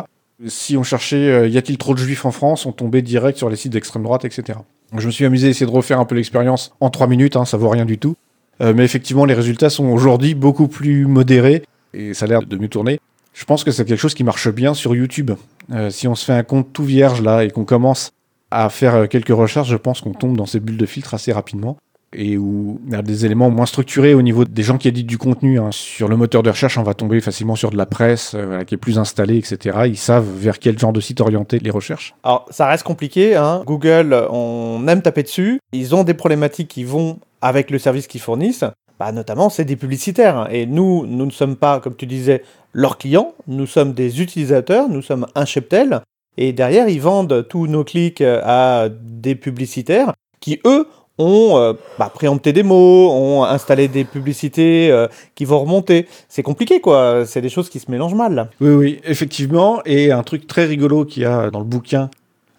Si 0.47 0.77
on 0.77 0.83
cherchait 0.83 1.31
euh, 1.31 1.49
y 1.49 1.57
a-t-il 1.57 1.79
trop 1.79 1.95
de 1.95 1.99
juifs 1.99 2.27
en 2.27 2.33
France, 2.33 2.67
on 2.67 2.73
tombait 2.73 3.03
direct 3.03 3.39
sur 3.39 3.49
les 3.49 3.57
sites 3.57 3.73
d'extrême 3.73 4.03
droite, 4.03 4.27
etc. 4.27 4.59
Je 4.97 5.07
me 5.07 5.11
suis 5.11 5.25
amusé 5.25 5.47
à 5.47 5.51
essayer 5.51 5.67
de 5.67 5.71
refaire 5.71 5.99
un 5.99 6.05
peu 6.05 6.15
l'expérience 6.15 6.75
en 6.81 6.91
trois 6.91 7.07
minutes, 7.07 7.35
hein, 7.37 7.47
ça 7.47 7.57
vaut 7.57 7.71
rien 7.71 7.87
du 7.87 7.99
tout. 7.99 8.15
mais 8.61 8.85
effectivement, 8.85 9.25
les 9.25 9.35
résultats 9.35 9.69
sont 9.69 9.87
aujourd'hui 9.87 10.35
beaucoup 10.35 10.69
plus 10.69 11.07
modérés 11.07 11.65
et 11.93 12.15
ça 12.15 12.27
a 12.27 12.29
l'air 12.29 12.43
de 12.43 12.57
mieux 12.57 12.69
tourner. 12.69 13.01
Je 13.37 13.45
pense 13.45 13.65
que 13.65 13.71
c'est 13.71 13.85
quelque 13.85 14.01
chose 14.01 14.15
qui 14.15 14.25
marche 14.25 14.49
bien 14.49 14.73
sur 14.73 14.97
YouTube. 14.97 15.33
Euh, 15.71 15.91
si 15.91 16.09
on 16.09 16.15
se 16.15 16.25
fait 16.25 16.33
un 16.33 16.43
compte 16.43 16.73
tout 16.73 16.85
vierge 16.85 17.21
là 17.21 17.45
et 17.45 17.51
qu'on 17.51 17.67
commence 17.67 18.13
à 18.51 18.71
faire 18.71 18.95
euh, 18.95 19.07
quelques 19.07 19.29
recherches, 19.29 19.69
je 19.69 19.77
pense 19.77 20.01
qu'on 20.01 20.15
tombe 20.15 20.39
dans 20.39 20.47
ces 20.47 20.59
bulles 20.59 20.79
de 20.79 20.87
filtre 20.87 21.13
assez 21.13 21.33
rapidement 21.33 21.77
et 22.15 22.39
où 22.39 22.81
il 22.87 22.93
y 22.93 22.97
a 22.97 23.03
des 23.03 23.27
éléments 23.27 23.51
moins 23.51 23.67
structurés 23.67 24.15
au 24.15 24.23
niveau 24.23 24.47
des 24.47 24.63
gens 24.63 24.79
qui 24.79 24.89
éditent 24.89 25.07
du 25.07 25.19
contenu. 25.19 25.61
Hein. 25.61 25.69
Sur 25.71 26.09
le 26.09 26.17
moteur 26.17 26.43
de 26.43 26.49
recherche, 26.49 26.79
on 26.79 26.83
va 26.83 26.95
tomber 26.95 27.21
facilement 27.21 27.57
sur 27.57 27.71
de 27.71 27.77
la 27.77 27.85
presse 27.85 28.33
euh, 28.35 28.65
qui 28.65 28.75
est 28.75 28.79
plus 28.79 28.99
installée, 28.99 29.37
etc. 29.37 29.81
Ils 29.85 29.99
savent 29.99 30.27
vers 30.35 30.59
quel 30.59 30.79
genre 30.79 30.95
de 30.95 31.01
site 31.03 31.21
orienter 31.21 31.59
les 31.59 31.71
recherches. 31.71 32.15
Alors, 32.25 32.47
ça 32.49 32.67
reste 32.67 32.85
compliqué. 32.85 33.37
Hein. 33.37 33.63
Google, 33.67 34.15
on 34.31 34.89
aime 34.89 35.03
taper 35.03 35.25
dessus. 35.25 35.61
Ils 35.75 35.95
ont 35.95 36.05
des 36.05 36.15
problématiques 36.15 36.69
qui 36.69 36.85
vont 36.85 37.19
avec 37.43 37.71
le 37.71 37.79
service 37.79 38.07
qu'ils 38.07 38.23
fournissent. 38.23 38.65
Bah, 38.99 39.13
notamment, 39.13 39.51
c'est 39.51 39.65
des 39.65 39.77
publicitaires. 39.77 40.49
Et 40.51 40.67
nous, 40.67 41.07
nous 41.07 41.27
ne 41.27 41.31
sommes 41.31 41.57
pas, 41.57 41.81
comme 41.81 41.97
tu 41.97 42.07
disais, 42.07 42.43
leurs 42.73 42.99
clients, 42.99 43.35
nous 43.47 43.67
sommes 43.67 43.93
des 43.93 44.21
utilisateurs, 44.21 44.89
nous 44.89 45.03
sommes 45.03 45.27
un 45.35 45.45
cheptel, 45.45 46.01
et 46.39 46.53
derrière, 46.53 46.89
ils 46.89 47.01
vendent 47.01 47.47
tous 47.49 47.67
nos 47.67 47.85
clics 47.85 48.21
euh, 48.21 48.41
à 48.45 48.89
des 48.91 49.35
publicitaires 49.35 50.13
qui, 50.41 50.61
eux, 50.67 50.87
ont 51.19 51.57
euh, 51.57 51.73
bah, 51.99 52.11
préempté 52.15 52.53
des 52.53 52.63
mots, 52.63 53.11
ont 53.11 53.45
installé 53.45 53.89
des 53.89 54.05
publicités 54.05 54.91
euh, 54.91 55.09
qui 55.35 55.47
vont 55.47 55.61
remonter. 55.61 56.07
C'est 56.29 56.43
compliqué, 56.43 56.81
quoi. 56.81 57.25
C'est 57.27 57.41
des 57.41 57.49
choses 57.49 57.71
qui 57.71 57.81
se 57.81 57.91
mélangent 57.91 58.15
mal. 58.15 58.51
Oui, 58.61 58.71
oui, 58.71 59.01
effectivement. 59.05 59.81
Et 59.87 60.13
un 60.13 60.23
truc 60.23 60.47
très 60.47 60.67
rigolo 60.67 61.07
qu'il 61.07 61.23
y 61.23 61.27
a 61.27 61.51
dans 61.51 61.61
le 61.61 61.65
bouquin 61.65 62.11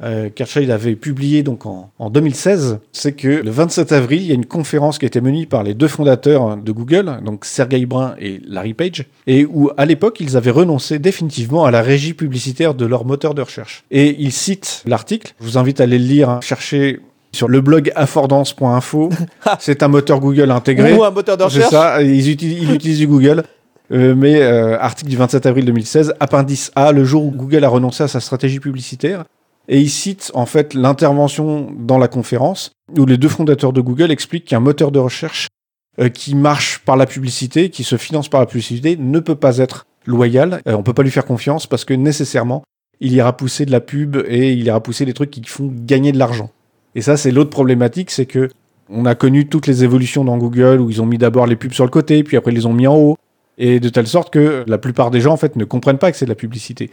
euh, 0.04 0.30
avait 0.70 0.96
publié 0.96 1.44
donc 1.44 1.66
en, 1.66 1.90
2016, 2.10 2.80
c'est 2.92 3.14
que 3.14 3.28
le 3.28 3.50
27 3.50 3.92
avril, 3.92 4.22
il 4.22 4.28
y 4.28 4.32
a 4.32 4.36
une 4.36 4.46
conférence 4.46 4.98
qui 4.98 5.06
a 5.06 5.08
été 5.08 5.22
menée 5.22 5.46
par 5.46 5.64
les 5.64 5.74
deux 5.74 5.88
fondateurs 5.88 6.58
de 6.58 6.72
Google, 6.72 7.20
donc 7.26 7.46
Sergey 7.46 7.86
Brin 7.86 8.16
et 8.20 8.40
Larry 8.48 8.74
Page, 8.74 9.06
et 9.26 9.46
où 9.46 9.72
à 9.78 9.86
l'époque 9.86 10.20
ils 10.20 10.38
avaient 10.38 10.52
renoncé 10.52 11.00
définitivement 11.00 11.66
à 11.66 11.72
la 11.72 11.82
régie 11.82 12.14
publicitaire 12.14 12.74
de 12.74 12.86
leur 12.86 13.06
moteur 13.06 13.34
de 13.34 13.42
recherche. 13.42 13.84
Et 13.92 14.16
ils 14.20 14.32
citent 14.32 14.84
l'article. 14.86 15.34
Je 15.40 15.46
vous 15.46 15.58
invite 15.58 15.80
à 15.80 15.84
aller 15.84 16.00
le 16.00 16.06
lire, 16.06 16.30
hein. 16.30 16.40
chercher 16.42 17.00
sur 17.32 17.48
le 17.48 17.62
blog 17.62 17.92
affordance.info. 17.96 19.10
c'est 19.60 19.84
un 19.84 19.88
moteur 19.88 20.20
Google 20.20 20.52
intégré. 20.52 20.94
Ou 20.94 21.04
un 21.04 21.12
moteur 21.12 21.38
de 21.38 21.44
recherche. 21.44 21.66
C'est 21.66 21.72
ça. 21.72 22.02
Ils 22.02 22.30
utilisent, 22.30 22.70
ils 22.70 22.98
du 22.98 23.08
Google. 23.08 23.44
Euh, 23.92 24.16
mais 24.16 24.42
euh, 24.42 24.78
article 24.80 25.10
du 25.10 25.18
27 25.18 25.46
avril 25.46 25.66
2016, 25.66 26.16
appendice 26.20 26.72
A, 26.76 26.92
le 26.92 27.06
jour 27.06 27.26
où 27.26 27.32
Google 27.32 27.64
a 27.64 27.70
renoncé 27.70 28.04
à 28.04 28.08
sa 28.08 28.20
stratégie 28.20 28.60
publicitaire, 28.60 29.24
Et 29.68 29.82
il 29.82 29.90
cite 29.90 30.32
en 30.34 30.46
fait 30.46 30.74
l'intervention 30.74 31.70
dans 31.78 31.98
la 31.98 32.08
conférence 32.08 32.72
où 32.98 33.06
les 33.06 33.18
deux 33.18 33.28
fondateurs 33.28 33.74
de 33.74 33.82
Google 33.82 34.12
expliquent 34.12 34.46
qu'un 34.46 34.60
moteur 34.60 34.92
de 34.92 35.00
recherche 35.00 35.48
euh, 36.00 36.10
qui 36.10 36.36
marche 36.36 36.80
par 36.80 36.96
la 36.96 37.06
publicité, 37.06 37.70
qui 37.70 37.84
se 37.84 37.98
finance 37.98 38.30
par 38.30 38.40
la 38.40 38.46
publicité, 38.46 38.96
ne 38.98 39.20
peut 39.20 39.36
pas 39.36 39.58
être 39.58 39.86
loyal. 40.06 40.62
Euh, 40.68 40.74
on 40.74 40.84
peut 40.84 40.94
pas 40.94 41.04
lui 41.04 41.12
faire 41.12 41.26
confiance 41.26 41.68
parce 41.68 41.86
que 41.86 41.94
nécessairement, 41.94 42.64
il 43.00 43.14
ira 43.14 43.36
pousser 43.36 43.66
de 43.66 43.72
la 43.72 43.82
pub 43.82 44.18
et 44.28 44.54
il 44.54 44.66
ira 44.66 44.82
pousser 44.82 45.06
des 45.06 45.14
trucs 45.14 45.32
qui 45.32 45.44
font 45.44 45.72
gagner 45.74 46.12
de 46.12 46.18
l'argent. 46.18 46.50
Et 46.96 47.02
ça, 47.02 47.18
c'est 47.18 47.32
l'autre 47.32 47.50
problématique, 47.50 48.10
c'est 48.12 48.26
que 48.26 48.50
on 48.90 49.06
a 49.06 49.16
connu 49.16 49.48
toutes 49.48 49.68
les 49.68 49.84
évolutions 49.84 50.24
dans 50.24 50.38
Google 50.38 50.80
où 50.80 50.90
ils 50.90 51.02
ont 51.02 51.06
mis 51.06 51.18
d'abord 51.18 51.46
les 51.46 51.58
pubs 51.58 51.74
sur 51.74 51.84
le 51.84 51.90
côté, 51.90 52.24
puis 52.24 52.38
après 52.38 52.52
ils 52.52 52.56
les 52.56 52.66
ont 52.66 52.74
mis 52.74 52.88
en 52.88 52.96
haut, 52.96 53.18
et 53.58 53.80
de 53.80 53.90
telle 53.90 54.08
sorte 54.08 54.32
que 54.32 54.64
la 54.66 54.78
plupart 54.78 55.12
des 55.12 55.20
gens 55.20 55.34
en 55.34 55.38
fait 55.38 55.56
ne 55.58 55.66
comprennent 55.66 55.98
pas 55.98 56.12
que 56.12 56.18
c'est 56.18 56.26
de 56.26 56.32
la 56.32 56.36
publicité. 56.36 56.90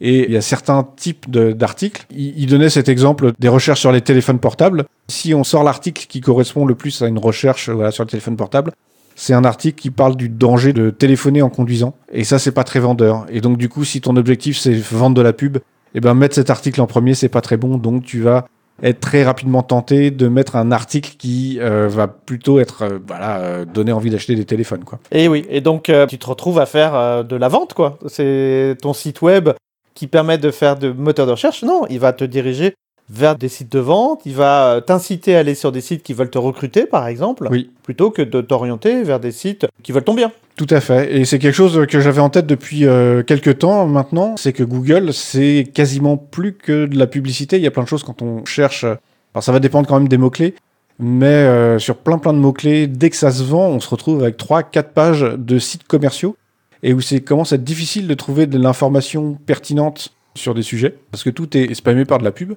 Et 0.00 0.26
il 0.26 0.32
y 0.32 0.36
a 0.36 0.42
certains 0.42 0.86
types 0.96 1.30
d'articles. 1.30 2.06
Il, 2.10 2.46
donnait 2.46 2.68
cet 2.68 2.88
exemple 2.88 3.32
des 3.38 3.48
recherches 3.48 3.80
sur 3.80 3.92
les 3.92 4.02
téléphones 4.02 4.38
portables. 4.38 4.84
Si 5.08 5.34
on 5.34 5.44
sort 5.44 5.64
l'article 5.64 6.06
qui 6.06 6.20
correspond 6.20 6.66
le 6.66 6.74
plus 6.74 7.00
à 7.02 7.06
une 7.06 7.18
recherche 7.18 7.64
sur 7.64 7.74
le 7.74 8.06
téléphone 8.06 8.36
portable, 8.36 8.72
c'est 9.14 9.32
un 9.32 9.44
article 9.44 9.80
qui 9.80 9.90
parle 9.90 10.14
du 10.14 10.28
danger 10.28 10.74
de 10.74 10.90
téléphoner 10.90 11.40
en 11.40 11.48
conduisant. 11.48 11.94
Et 12.12 12.24
ça, 12.24 12.38
c'est 12.38 12.52
pas 12.52 12.64
très 12.64 12.80
vendeur. 12.80 13.24
Et 13.30 13.40
donc, 13.40 13.56
du 13.56 13.70
coup, 13.70 13.84
si 13.84 14.02
ton 14.02 14.16
objectif 14.16 14.58
c'est 14.58 14.74
vendre 14.74 15.14
de 15.14 15.22
la 15.22 15.32
pub, 15.32 15.58
eh 15.94 16.00
ben 16.00 16.12
mettre 16.12 16.34
cet 16.34 16.50
article 16.50 16.82
en 16.82 16.86
premier, 16.86 17.14
c'est 17.14 17.30
pas 17.30 17.40
très 17.40 17.56
bon. 17.56 17.78
Donc, 17.78 18.04
tu 18.04 18.20
vas 18.20 18.46
être 18.82 19.00
très 19.00 19.24
rapidement 19.24 19.62
tenté 19.62 20.10
de 20.10 20.28
mettre 20.28 20.56
un 20.56 20.70
article 20.70 21.14
qui 21.16 21.58
euh, 21.60 21.88
va 21.88 22.08
plutôt 22.08 22.60
être 22.60 22.82
euh, 22.82 22.98
voilà 23.06 23.38
euh, 23.38 23.64
donner 23.64 23.92
envie 23.92 24.10
d'acheter 24.10 24.34
des 24.34 24.44
téléphones 24.44 24.84
quoi. 24.84 24.98
Et 25.12 25.28
oui, 25.28 25.46
et 25.48 25.62
donc 25.62 25.90
tu 26.08 26.18
te 26.18 26.26
retrouves 26.26 26.58
à 26.58 26.66
faire 26.66 27.24
de 27.24 27.36
la 27.36 27.48
vente 27.48 27.74
quoi. 27.74 27.98
C'est 28.06 28.76
ton 28.82 28.92
site 28.92 29.22
web 29.22 29.48
qui 29.96 30.06
permet 30.06 30.38
de 30.38 30.52
faire 30.52 30.76
de 30.76 30.92
moteur 30.92 31.26
de 31.26 31.32
recherche. 31.32 31.64
Non, 31.64 31.82
il 31.90 31.98
va 31.98 32.12
te 32.12 32.22
diriger 32.22 32.74
vers 33.08 33.36
des 33.36 33.48
sites 33.48 33.70
de 33.70 33.78
vente, 33.78 34.22
il 34.26 34.34
va 34.34 34.74
euh, 34.74 34.80
t'inciter 34.80 35.36
à 35.36 35.38
aller 35.40 35.54
sur 35.54 35.70
des 35.70 35.80
sites 35.80 36.02
qui 36.02 36.12
veulent 36.12 36.30
te 36.30 36.38
recruter 36.38 36.86
par 36.86 37.06
exemple, 37.06 37.46
Oui. 37.52 37.70
plutôt 37.84 38.10
que 38.10 38.20
de 38.22 38.40
t'orienter 38.40 39.02
vers 39.04 39.20
des 39.20 39.30
sites 39.30 39.66
qui 39.84 39.92
veulent 39.92 40.02
ton 40.04 40.14
bien. 40.14 40.32
Tout 40.56 40.66
à 40.70 40.80
fait. 40.80 41.14
Et 41.16 41.24
c'est 41.24 41.38
quelque 41.38 41.54
chose 41.54 41.86
que 41.88 42.00
j'avais 42.00 42.20
en 42.20 42.30
tête 42.30 42.46
depuis 42.46 42.84
euh, 42.86 43.22
quelques 43.22 43.58
temps 43.58 43.86
maintenant. 43.86 44.34
C'est 44.36 44.52
que 44.52 44.64
Google, 44.64 45.12
c'est 45.12 45.68
quasiment 45.72 46.16
plus 46.16 46.54
que 46.54 46.86
de 46.86 46.98
la 46.98 47.06
publicité. 47.06 47.56
Il 47.58 47.62
y 47.62 47.66
a 47.66 47.70
plein 47.70 47.84
de 47.84 47.88
choses 47.88 48.02
quand 48.02 48.22
on 48.22 48.44
cherche. 48.44 48.82
euh, 48.84 48.94
Alors 49.34 49.44
ça 49.44 49.52
va 49.52 49.60
dépendre 49.60 49.86
quand 49.86 49.98
même 50.00 50.08
des 50.08 50.18
mots-clés. 50.18 50.54
Mais 50.98 51.26
euh, 51.26 51.78
sur 51.78 51.96
plein 51.98 52.16
plein 52.18 52.32
de 52.32 52.38
mots-clés, 52.38 52.86
dès 52.86 53.10
que 53.10 53.16
ça 53.16 53.30
se 53.30 53.42
vend, 53.44 53.66
on 53.68 53.80
se 53.80 53.88
retrouve 53.90 54.22
avec 54.22 54.38
3-4 54.38 54.82
pages 54.94 55.26
de 55.36 55.58
sites 55.58 55.86
commerciaux. 55.86 56.36
Et 56.82 56.92
où 56.92 57.00
c'est 57.00 57.20
commence 57.20 57.52
à 57.52 57.56
être 57.56 57.64
difficile 57.64 58.06
de 58.06 58.14
trouver 58.14 58.46
de 58.46 58.58
l'information 58.58 59.34
pertinente 59.46 60.10
sur 60.34 60.54
des 60.54 60.62
sujets. 60.62 60.94
Parce 61.10 61.24
que 61.24 61.30
tout 61.30 61.56
est 61.56 61.72
spammé 61.74 62.04
par 62.04 62.18
de 62.18 62.24
la 62.24 62.32
pub. 62.32 62.54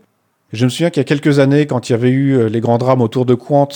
Je 0.51 0.65
me 0.65 0.69
souviens 0.69 0.89
qu'il 0.89 0.99
y 0.99 1.05
a 1.05 1.05
quelques 1.05 1.39
années, 1.39 1.65
quand 1.67 1.89
il 1.89 1.93
y 1.93 1.95
avait 1.95 2.09
eu 2.09 2.33
euh, 2.37 2.49
les 2.49 2.59
grands 2.59 2.77
drames 2.77 3.01
autour 3.01 3.25
de 3.25 3.35
Quant, 3.35 3.67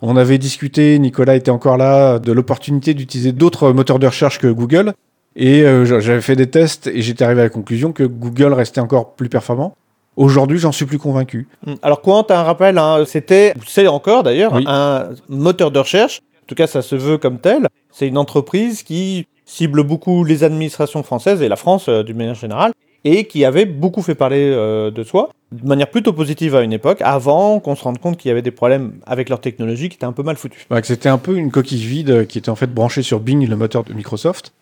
on 0.00 0.16
avait 0.16 0.38
discuté, 0.38 0.98
Nicolas 0.98 1.34
était 1.36 1.50
encore 1.50 1.76
là, 1.76 2.18
de 2.18 2.30
l'opportunité 2.32 2.94
d'utiliser 2.94 3.32
d'autres 3.32 3.72
moteurs 3.72 3.98
de 3.98 4.06
recherche 4.06 4.38
que 4.38 4.46
Google. 4.46 4.92
Et 5.36 5.62
euh, 5.62 5.84
j'a- 5.84 6.00
j'avais 6.00 6.20
fait 6.20 6.36
des 6.36 6.48
tests 6.48 6.86
et 6.86 7.02
j'étais 7.02 7.24
arrivé 7.24 7.40
à 7.40 7.44
la 7.44 7.50
conclusion 7.50 7.92
que 7.92 8.04
Google 8.04 8.52
restait 8.52 8.80
encore 8.80 9.14
plus 9.14 9.28
performant. 9.28 9.74
Aujourd'hui, 10.16 10.58
j'en 10.58 10.70
suis 10.70 10.84
plus 10.86 10.98
convaincu. 10.98 11.48
Mm. 11.66 11.74
Alors 11.82 12.00
Quant, 12.02 12.24
un 12.30 12.42
rappel, 12.44 12.78
hein, 12.78 13.04
c'était, 13.06 13.52
c'est 13.66 13.88
encore 13.88 14.22
d'ailleurs, 14.22 14.52
Oui. 14.52 14.64
un 14.68 15.08
moteur 15.28 15.72
de 15.72 15.80
recherche. 15.80 16.20
En 16.44 16.46
tout 16.46 16.54
cas, 16.54 16.66
ça 16.68 16.82
se 16.82 16.94
veut 16.94 17.18
comme 17.18 17.38
tel. 17.40 17.66
C'est 17.90 18.06
une 18.06 18.18
entreprise 18.18 18.82
qui 18.84 19.26
cible 19.44 19.82
beaucoup 19.82 20.24
les 20.24 20.44
administrations 20.44 21.02
françaises 21.02 21.42
et 21.42 21.48
la 21.48 21.56
France 21.56 21.86
euh, 21.88 22.02
d'une 22.02 22.16
manière 22.16 22.34
générale, 22.34 22.72
et 23.04 23.26
qui 23.26 23.44
avait 23.44 23.66
beaucoup 23.66 24.00
fait 24.00 24.14
parler 24.14 24.50
euh, 24.50 24.90
de 24.90 25.02
soi, 25.02 25.28
de 25.52 25.68
manière 25.68 25.90
plutôt 25.90 26.12
positive 26.14 26.56
à 26.56 26.62
une 26.62 26.72
époque, 26.72 26.98
avant 27.02 27.60
qu'on 27.60 27.76
se 27.76 27.84
rende 27.84 27.98
compte 27.98 28.16
qu'il 28.16 28.30
y 28.30 28.32
avait 28.32 28.40
des 28.42 28.50
problèmes 28.50 28.94
avec 29.06 29.28
leur 29.28 29.40
technologie 29.40 29.90
qui 29.90 29.96
étaient 29.96 30.06
un 30.06 30.12
peu 30.12 30.22
mal 30.22 30.36
foutus. 30.36 30.66
C'était 30.82 31.10
un 31.10 31.18
peu 31.18 31.36
une 31.36 31.50
coquille 31.50 31.84
vide 31.84 32.10
euh, 32.10 32.24
qui 32.24 32.38
était 32.38 32.48
en 32.48 32.56
fait 32.56 32.72
branchée 32.72 33.02
sur 33.02 33.20
Bing, 33.20 33.46
le 33.46 33.56
moteur 33.56 33.84
de 33.84 33.92
Microsoft. 33.92 34.52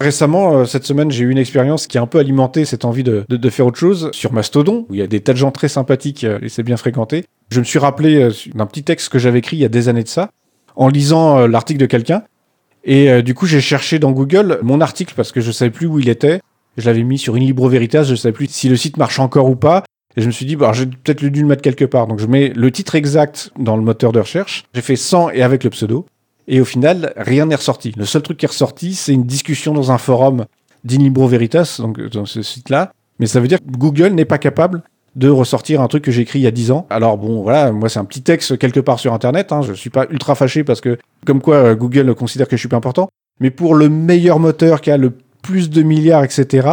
Récemment, 0.00 0.58
euh, 0.58 0.64
cette 0.64 0.84
semaine, 0.84 1.10
j'ai 1.10 1.24
eu 1.24 1.30
une 1.30 1.38
expérience 1.38 1.88
qui 1.88 1.98
a 1.98 2.02
un 2.02 2.06
peu 2.06 2.20
alimenté 2.20 2.64
cette 2.64 2.84
envie 2.84 3.02
de, 3.02 3.24
de- 3.28 3.50
faire 3.50 3.66
autre 3.66 3.78
chose 3.78 4.10
sur 4.12 4.32
Mastodon, 4.32 4.86
où 4.88 4.94
il 4.94 5.00
y 5.00 5.02
a 5.02 5.08
des 5.08 5.20
tas 5.20 5.32
de 5.32 5.38
gens 5.38 5.50
très 5.50 5.66
sympathiques 5.68 6.22
et 6.22 6.48
c'est 6.48 6.62
bien 6.62 6.76
fréquenté. 6.76 7.24
Je 7.50 7.58
me 7.58 7.64
suis 7.64 7.80
rappelé 7.80 8.28
d'un 8.54 8.66
petit 8.66 8.84
texte 8.84 9.08
que 9.08 9.18
j'avais 9.18 9.40
écrit 9.40 9.56
il 9.56 9.60
y 9.60 9.64
a 9.64 9.68
des 9.68 9.88
années 9.88 10.04
de 10.04 10.08
ça, 10.08 10.30
en 10.76 10.86
lisant 10.86 11.48
l'article 11.48 11.80
de 11.80 11.86
quelqu'un. 11.86 12.22
Et 12.88 13.10
euh, 13.10 13.20
du 13.20 13.34
coup, 13.34 13.44
j'ai 13.46 13.60
cherché 13.60 13.98
dans 13.98 14.12
Google 14.12 14.58
mon 14.62 14.80
article 14.80 15.12
parce 15.14 15.30
que 15.30 15.42
je 15.42 15.52
savais 15.52 15.70
plus 15.70 15.86
où 15.86 15.98
il 15.98 16.08
était. 16.08 16.40
Je 16.78 16.86
l'avais 16.86 17.02
mis 17.02 17.18
sur 17.18 17.36
une 17.36 17.44
Libro 17.44 17.68
Veritas, 17.68 18.04
je 18.04 18.14
savais 18.14 18.32
plus 18.32 18.48
si 18.50 18.70
le 18.70 18.76
site 18.76 18.96
marche 18.96 19.18
encore 19.18 19.48
ou 19.50 19.56
pas. 19.56 19.84
Et 20.16 20.22
je 20.22 20.26
me 20.26 20.32
suis 20.32 20.46
dit, 20.46 20.56
j'ai 20.72 20.86
peut-être 20.86 21.22
dû 21.22 21.42
le 21.42 21.46
mettre 21.46 21.60
quelque 21.60 21.84
part. 21.84 22.06
Donc, 22.06 22.18
je 22.18 22.26
mets 22.26 22.48
le 22.48 22.72
titre 22.72 22.94
exact 22.94 23.52
dans 23.58 23.76
le 23.76 23.82
moteur 23.82 24.10
de 24.10 24.20
recherche. 24.20 24.64
J'ai 24.74 24.80
fait 24.80 24.96
sans 24.96 25.28
et 25.28 25.42
avec 25.42 25.64
le 25.64 25.70
pseudo. 25.70 26.06
Et 26.48 26.62
au 26.62 26.64
final, 26.64 27.12
rien 27.18 27.44
n'est 27.44 27.56
ressorti. 27.56 27.92
Le 27.94 28.06
seul 28.06 28.22
truc 28.22 28.38
qui 28.38 28.46
est 28.46 28.48
ressorti, 28.48 28.94
c'est 28.94 29.12
une 29.12 29.24
discussion 29.24 29.74
dans 29.74 29.92
un 29.92 29.98
forum 29.98 30.46
d'Inlibro 30.82 31.28
Veritas, 31.28 31.76
donc 31.80 32.00
dans 32.00 32.24
ce 32.24 32.40
site-là. 32.40 32.92
Mais 33.20 33.26
ça 33.26 33.38
veut 33.38 33.48
dire 33.48 33.58
que 33.58 33.70
Google 33.70 34.14
n'est 34.14 34.24
pas 34.24 34.38
capable 34.38 34.82
de 35.18 35.28
ressortir 35.28 35.80
un 35.80 35.88
truc 35.88 36.04
que 36.04 36.10
j'ai 36.10 36.22
écrit 36.22 36.38
il 36.38 36.42
y 36.42 36.46
a 36.46 36.52
10 36.52 36.70
ans. 36.70 36.86
Alors 36.90 37.18
bon, 37.18 37.42
voilà, 37.42 37.72
moi 37.72 37.88
c'est 37.88 37.98
un 37.98 38.04
petit 38.04 38.22
texte 38.22 38.56
quelque 38.56 38.80
part 38.80 38.98
sur 38.98 39.12
Internet. 39.12 39.52
Hein, 39.52 39.62
je 39.62 39.72
suis 39.72 39.90
pas 39.90 40.06
ultra 40.10 40.34
fâché 40.34 40.64
parce 40.64 40.80
que, 40.80 40.96
comme 41.26 41.42
quoi, 41.42 41.56
euh, 41.56 41.74
Google 41.74 42.14
considère 42.14 42.48
que 42.48 42.56
je 42.56 42.60
suis 42.60 42.68
pas 42.68 42.76
important. 42.76 43.08
Mais 43.40 43.50
pour 43.50 43.74
le 43.74 43.88
meilleur 43.88 44.38
moteur 44.38 44.80
qui 44.80 44.90
a 44.90 44.96
le 44.96 45.12
plus 45.42 45.70
de 45.70 45.82
milliards, 45.82 46.24
etc., 46.24 46.68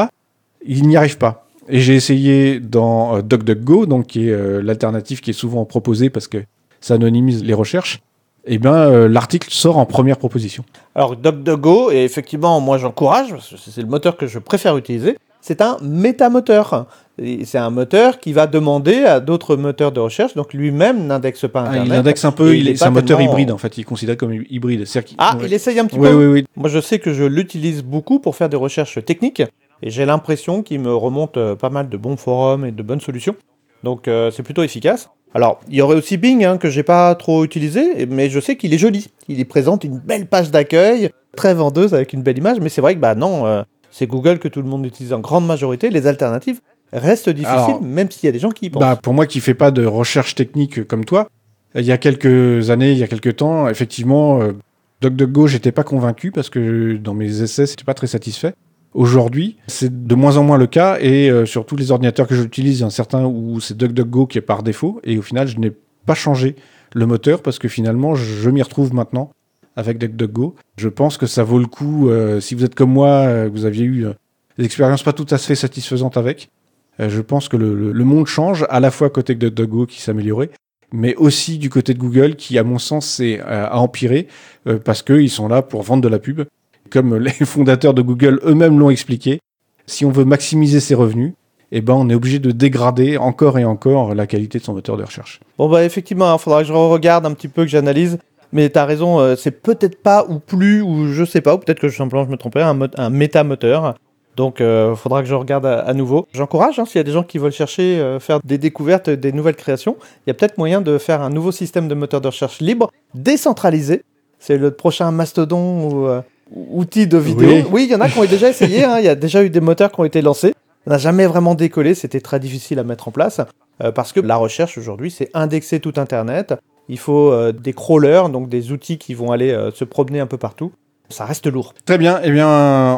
il 0.65 0.87
n'y 0.87 0.95
arrive 0.95 1.17
pas. 1.17 1.47
Et 1.67 1.79
j'ai 1.79 1.95
essayé 1.95 2.59
dans 2.59 3.17
euh, 3.17 3.21
DuckDuckGo, 3.21 3.85
donc 3.85 4.07
qui 4.07 4.29
est 4.29 4.31
euh, 4.31 4.61
l'alternative 4.61 5.21
qui 5.21 5.31
est 5.31 5.33
souvent 5.33 5.65
proposée 5.65 6.09
parce 6.09 6.27
que 6.27 6.43
ça 6.81 6.93
anonymise 6.93 7.43
les 7.43 7.53
recherches. 7.53 8.01
Et 8.47 8.59
ben 8.59 8.73
euh, 8.75 9.07
l'article 9.07 9.49
sort 9.51 9.77
en 9.77 9.87
première 9.87 10.17
proposition. 10.17 10.63
Alors 10.93 11.15
DuckDuckGo, 11.15 11.91
et 11.91 12.03
effectivement, 12.03 12.59
moi 12.61 12.77
j'encourage, 12.77 13.31
parce 13.31 13.49
que 13.49 13.57
c'est 13.57 13.81
le 13.81 13.87
moteur 13.87 14.17
que 14.17 14.27
je 14.27 14.37
préfère 14.37 14.77
utiliser, 14.77 15.17
c'est 15.41 15.61
un 15.61 15.77
métamoteur. 15.81 16.85
C'est 17.17 17.57
un 17.57 17.69
moteur 17.69 18.19
qui 18.19 18.34
va 18.34 18.45
demander 18.45 18.98
à 19.05 19.22
d'autres 19.22 19.55
moteurs 19.55 19.93
de 19.93 20.01
recherche, 20.01 20.34
donc 20.36 20.53
lui-même 20.53 21.07
n'indexe 21.07 21.48
pas 21.48 21.62
Ah, 21.62 21.69
Internet. 21.69 21.88
il 21.88 21.93
indexe 21.93 22.25
un 22.25 22.31
peu, 22.34 22.53
il 22.53 22.62
il 22.62 22.67
est, 22.67 22.72
est 22.72 22.75
c'est 22.75 22.86
un 22.86 22.89
moteur 22.89 23.17
tellement- 23.19 23.31
hybride 23.31 23.51
en 23.51 23.57
fait, 23.57 23.77
il 23.77 23.81
est 23.81 23.86
considéré 23.86 24.17
comme 24.17 24.34
hybride. 24.50 24.84
Ah, 25.17 25.38
ouais. 25.38 25.45
il 25.45 25.53
essaye 25.53 25.79
un 25.79 25.86
petit 25.86 25.98
peu. 25.98 26.43
Moi, 26.57 26.69
je 26.69 26.81
sais 26.81 27.00
que 27.00 27.13
je 27.13 27.24
l'utilise 27.24 27.84
beaucoup 27.84 28.19
pour 28.19 28.36
faire 28.36 28.50
des 28.50 28.57
recherches 28.57 29.03
techniques 29.05 29.41
et 29.81 29.89
j'ai 29.89 30.05
l'impression 30.05 30.62
qu'il 30.62 30.81
me 30.81 30.93
remonte 30.93 31.38
euh, 31.38 31.55
pas 31.55 31.69
mal 31.69 31.88
de 31.88 31.95
bons 31.98 32.17
forums 32.17 32.65
et 32.65 32.72
de 32.72 32.84
bonnes 32.84 33.01
solutions. 33.01 33.36
Donc, 33.84 34.07
euh, 34.07 34.29
c'est 34.31 34.43
plutôt 34.43 34.63
efficace. 34.63 35.10
Alors, 35.34 35.60
il 35.69 35.75
y 35.75 35.81
aurait 35.81 35.95
aussi 35.98 36.17
Bing 36.17 36.43
hein, 36.43 36.57
que 36.57 36.69
j'ai 36.69 36.84
pas 36.84 37.13
trop 37.15 37.43
utilisé, 37.45 38.05
mais 38.10 38.29
je 38.29 38.39
sais 38.39 38.55
qu'il 38.57 38.74
est 38.74 38.77
joli. 38.77 39.07
Il 39.27 39.39
y 39.39 39.45
présente 39.45 39.84
une 39.84 40.00
belle 40.00 40.27
page 40.27 40.50
d'accueil, 40.51 41.10
très 41.36 41.53
vendeuse 41.53 41.93
avec 41.93 42.13
une 42.13 42.24
belle 42.24 42.38
image, 42.38 42.60
mais 42.62 42.69
c'est 42.69 42.81
vrai 42.81 42.95
que 42.95 43.00
bah 43.00 43.15
non, 43.15 43.45
euh, 43.45 43.63
c'est 43.91 44.07
Google 44.07 44.39
que 44.39 44.48
tout 44.48 44.62
le 44.62 44.67
monde 44.67 44.86
utilise 44.86 45.12
en 45.13 45.19
grande 45.19 45.45
majorité. 45.45 45.89
Les 45.89 46.07
alternatives 46.07 46.62
restent 46.94 47.30
difficiles, 47.30 47.58
Alors, 47.58 47.82
même 47.82 48.10
s'il 48.10 48.25
y 48.25 48.30
a 48.30 48.32
des 48.32 48.39
gens 48.39 48.51
qui 48.51 48.65
y 48.65 48.70
pensent. 48.70 48.82
Bah, 48.82 48.96
pour 48.96 49.13
moi 49.13 49.25
qui 49.25 49.39
fais 49.39 49.54
pas 49.54 49.72
de 49.72 49.86
recherche 49.86 50.36
technique 50.36 50.88
comme 50.88 51.06
toi, 51.06 51.30
il 51.75 51.86
y 51.86 51.92
a 51.92 51.98
quelques 51.98 52.70
années, 52.70 52.92
il 52.92 52.98
y 52.98 53.04
a 53.04 53.08
quelques 53.08 53.38
temps, 53.38 53.68
effectivement, 53.68 54.42
euh, 54.42 54.54
DuckDuckGo, 55.01 55.48
j'étais 55.48 55.72
pas 55.72 55.84
convaincu 55.84 56.32
parce 56.32 56.50
que 56.50 56.96
dans 56.98 57.13
mes 57.13 57.42
essais, 57.42 57.65
c'était 57.65 57.84
pas 57.84 57.94
très 57.94 58.08
satisfait. 58.08 58.54
Aujourd'hui, 58.94 59.58
c'est 59.68 60.08
de 60.08 60.15
moins 60.15 60.38
en 60.38 60.44
moins 60.44 60.58
le 60.58 60.68
cas 60.68 60.98
et 61.01 61.30
euh, 61.30 61.46
sur 61.46 61.65
tous 61.65 61.75
les 61.75 61.92
ordinateurs 61.92 62.27
que 62.27 62.36
j'utilise, 62.36 62.80
il 62.80 62.82
y 62.82 62.86
en 62.86 62.88
a 62.88 62.92
certains 62.92 63.25
où 63.25 63.60
c'est 63.60 63.75
DuckDuckGo 63.75 64.27
qui 64.27 64.38
est 64.38 64.42
par 64.42 64.63
défaut 64.63 65.01
et 65.04 65.18
au 65.18 65.22
final, 65.22 65.48
je 65.48 65.60
n'ai 65.60 65.74
pas 66.06 66.15
changé 66.15 66.56
le 66.94 67.06
moteur 67.06 67.42
parce 67.42 67.60
que 67.60 67.68
finalement, 67.68 68.15
je 68.15 68.50
m'y 68.50 68.62
retrouve 68.62 68.94
maintenant 68.94 69.32
avec 69.75 69.98
DuckDuckGo. 69.98 70.56
Je 70.77 70.89
pense 70.89 71.18
que 71.18 71.25
ça 71.25 71.44
vaut 71.44 71.60
le 71.60 71.68
coup, 71.68 72.10
euh, 72.10 72.39
si 72.39 72.56
vous 72.56 72.63
êtes 72.63 72.75
comme 72.75 72.92
moi, 72.92 73.10
euh, 73.10 73.50
vous 73.51 73.65
aviez 73.65 73.86
eu 73.86 74.06
euh, 74.06 74.13
des 74.58 74.65
expériences 74.65 75.04
pas 75.04 75.13
tout 75.13 75.27
à 75.30 75.38
fait 75.38 75.56
satisfaisantes 75.56 76.18
avec, 76.18 76.50
je 76.99 77.21
pense 77.21 77.49
que 77.49 77.57
le, 77.57 78.03
monde 78.03 78.27
change, 78.27 78.65
à 78.69 78.79
la 78.79 78.91
fois 78.91 79.09
côté 79.09 79.35
de 79.35 79.49
DuckDuckGo 79.49 79.85
qui 79.85 80.01
s'améliorait, 80.01 80.49
mais 80.91 81.15
aussi 81.15 81.57
du 81.57 81.69
côté 81.69 81.93
de 81.93 81.99
Google 81.99 82.35
qui, 82.35 82.57
à 82.57 82.63
mon 82.63 82.79
sens, 82.79 83.05
c'est 83.05 83.39
euh, 83.39 83.67
à 83.67 83.79
empirer 83.79 84.27
euh, 84.67 84.79
parce 84.83 85.01
qu'ils 85.01 85.29
sont 85.29 85.47
là 85.47 85.61
pour 85.61 85.81
vendre 85.83 86.01
de 86.01 86.07
la 86.07 86.19
pub. 86.19 86.43
Comme 86.89 87.15
les 87.17 87.31
fondateurs 87.31 87.93
de 87.93 88.01
Google 88.01 88.39
eux-mêmes 88.45 88.79
l'ont 88.79 88.89
expliqué, 88.89 89.39
si 89.87 90.05
on 90.05 90.11
veut 90.11 90.25
maximiser 90.25 90.79
ses 90.79 90.95
revenus, 90.95 91.33
eh 91.71 91.81
ben, 91.81 91.93
on 91.93 92.09
est 92.09 92.15
obligé 92.15 92.39
de 92.39 92.51
dégrader 92.51 93.17
encore 93.17 93.59
et 93.59 93.65
encore 93.65 94.15
la 94.15 94.27
qualité 94.27 94.59
de 94.59 94.63
son 94.63 94.73
moteur 94.73 94.97
de 94.97 95.03
recherche. 95.03 95.39
Bon 95.57 95.67
bah 95.67 95.83
effectivement, 95.83 96.33
il 96.33 96.39
faudra 96.39 96.61
que 96.61 96.67
je 96.67 96.73
regarde 96.73 97.25
un 97.25 97.33
petit 97.33 97.47
peu, 97.47 97.63
que 97.63 97.69
j'analyse. 97.69 98.17
Mais 98.51 98.69
t'as 98.69 98.85
raison, 98.85 99.19
euh, 99.19 99.35
c'est 99.35 99.51
peut-être 99.51 100.01
pas 100.01 100.25
ou 100.29 100.39
plus, 100.39 100.81
ou 100.81 101.11
je 101.11 101.25
sais 101.25 101.41
pas, 101.41 101.55
ou 101.55 101.57
peut-être 101.57 101.79
que 101.79 101.89
je, 101.89 101.97
simplement 101.97 102.23
je 102.23 102.29
me 102.29 102.37
trompais, 102.37 102.61
un, 102.61 102.79
un 102.95 103.09
méta-moteur. 103.09 103.95
Donc 104.36 104.58
il 104.60 104.94
faudra 104.96 105.22
que 105.22 105.27
je 105.27 105.36
regarde 105.36 105.65
à, 105.65 105.80
à 105.80 105.94
nouveau. 105.94 106.27
J'encourage, 106.34 106.80
hein, 106.80 106.86
s'il 106.86 106.98
y 106.98 107.00
a 107.00 107.04
des 107.04 107.12
gens 107.12 107.24
qui 107.24 107.38
veulent 107.38 107.51
chercher, 107.51 108.00
euh, 108.00 108.20
faire 108.20 108.39
des 108.44 108.58
découvertes, 108.58 109.10
des 109.10 109.32
nouvelles 109.32 109.56
créations, 109.56 109.96
il 110.25 110.30
y 110.30 110.32
a 110.32 110.34
peut-être 110.34 110.58
moyen 110.58 110.82
de 110.82 110.98
faire 110.98 111.22
un 111.22 111.30
nouveau 111.30 111.51
système 111.51 111.88
de 111.88 111.96
moteur 111.96 112.22
de 112.22 112.27
recherche 112.27 112.60
libre, 112.60 112.92
décentralisé. 113.13 114.04
C'est 114.39 114.58
le 114.58 114.72
prochain 114.72 115.12
mastodon 115.12 115.89
ou 115.89 116.08
euh, 116.08 116.22
outil 116.54 117.08
de 117.08 117.18
vidéo. 117.18 117.48
Oui. 117.48 117.65
Oui, 117.72 117.84
il 117.86 117.92
y 117.92 117.96
en 117.96 118.01
a 118.01 118.10
qui 118.10 118.20
ont 118.20 118.25
déjà 118.25 118.50
essayé, 118.50 118.84
hein, 118.84 119.00
il 119.00 119.06
y 119.06 119.10
a 119.10 119.15
déjà 119.15 119.44
eu 119.44 119.50
des 119.50 119.62
moteurs 119.62 119.92
qui 119.92 120.00
ont 120.00 120.06
été 120.06 120.22
lancés. 120.22 120.54
n'a 120.86 120.98
jamais 120.98 121.25
vraiment 121.25 121.56
décollé, 121.56 121.96
c'était 121.96 122.22
très 122.22 122.39
difficile 122.39 122.80
à 122.80 122.84
mettre 122.84 123.08
en 123.08 123.12
place, 123.12 123.42
euh, 123.84 123.92
parce 123.92 124.12
que 124.13 124.20
la 124.20 124.36
recherche 124.36 124.77
aujourd'hui, 124.77 125.12
c'est 125.12 125.30
indexer 125.34 125.80
tout 125.80 125.94
Internet. 125.98 126.54
Il 126.88 127.00
faut 127.00 127.32
euh, 127.32 127.51
des 127.51 127.74
crawlers, 127.74 128.30
donc 128.30 128.50
des 128.50 128.72
outils 128.72 128.98
qui 128.98 129.13
vont 129.13 129.32
aller 129.32 129.51
euh, 129.51 129.72
se 129.72 129.84
promener 129.84 130.20
un 130.20 130.27
peu 130.27 130.38
partout. 130.38 130.72
Ça 131.09 131.25
reste 131.25 131.47
lourd. 131.47 131.74
Très 131.85 131.97
bien, 131.97 132.19
eh 132.24 132.31
bien, 132.31 132.47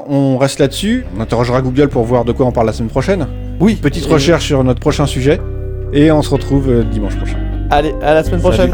on 0.08 0.38
reste 0.38 0.60
là-dessus. 0.60 1.06
On 1.18 1.22
interrogera 1.22 1.62
Google 1.62 1.90
pour 1.90 2.04
voir 2.04 2.26
de 2.26 2.32
quoi 2.32 2.46
on 2.46 2.52
parle 2.52 2.68
la 2.68 2.74
semaine 2.74 2.90
prochaine. 2.90 3.28
Oui. 3.60 3.76
Petite 3.76 4.06
recherche 4.06 4.46
sur 4.46 4.64
notre 4.64 4.80
prochain 4.80 5.06
sujet. 5.06 5.40
Et 5.94 6.12
on 6.12 6.22
se 6.22 6.30
retrouve 6.30 6.84
dimanche 6.90 7.16
prochain. 7.18 7.38
Allez, 7.70 7.94
à 8.02 8.14
la 8.14 8.24
semaine 8.24 8.42
Salut. 8.42 8.56
prochaine. 8.56 8.74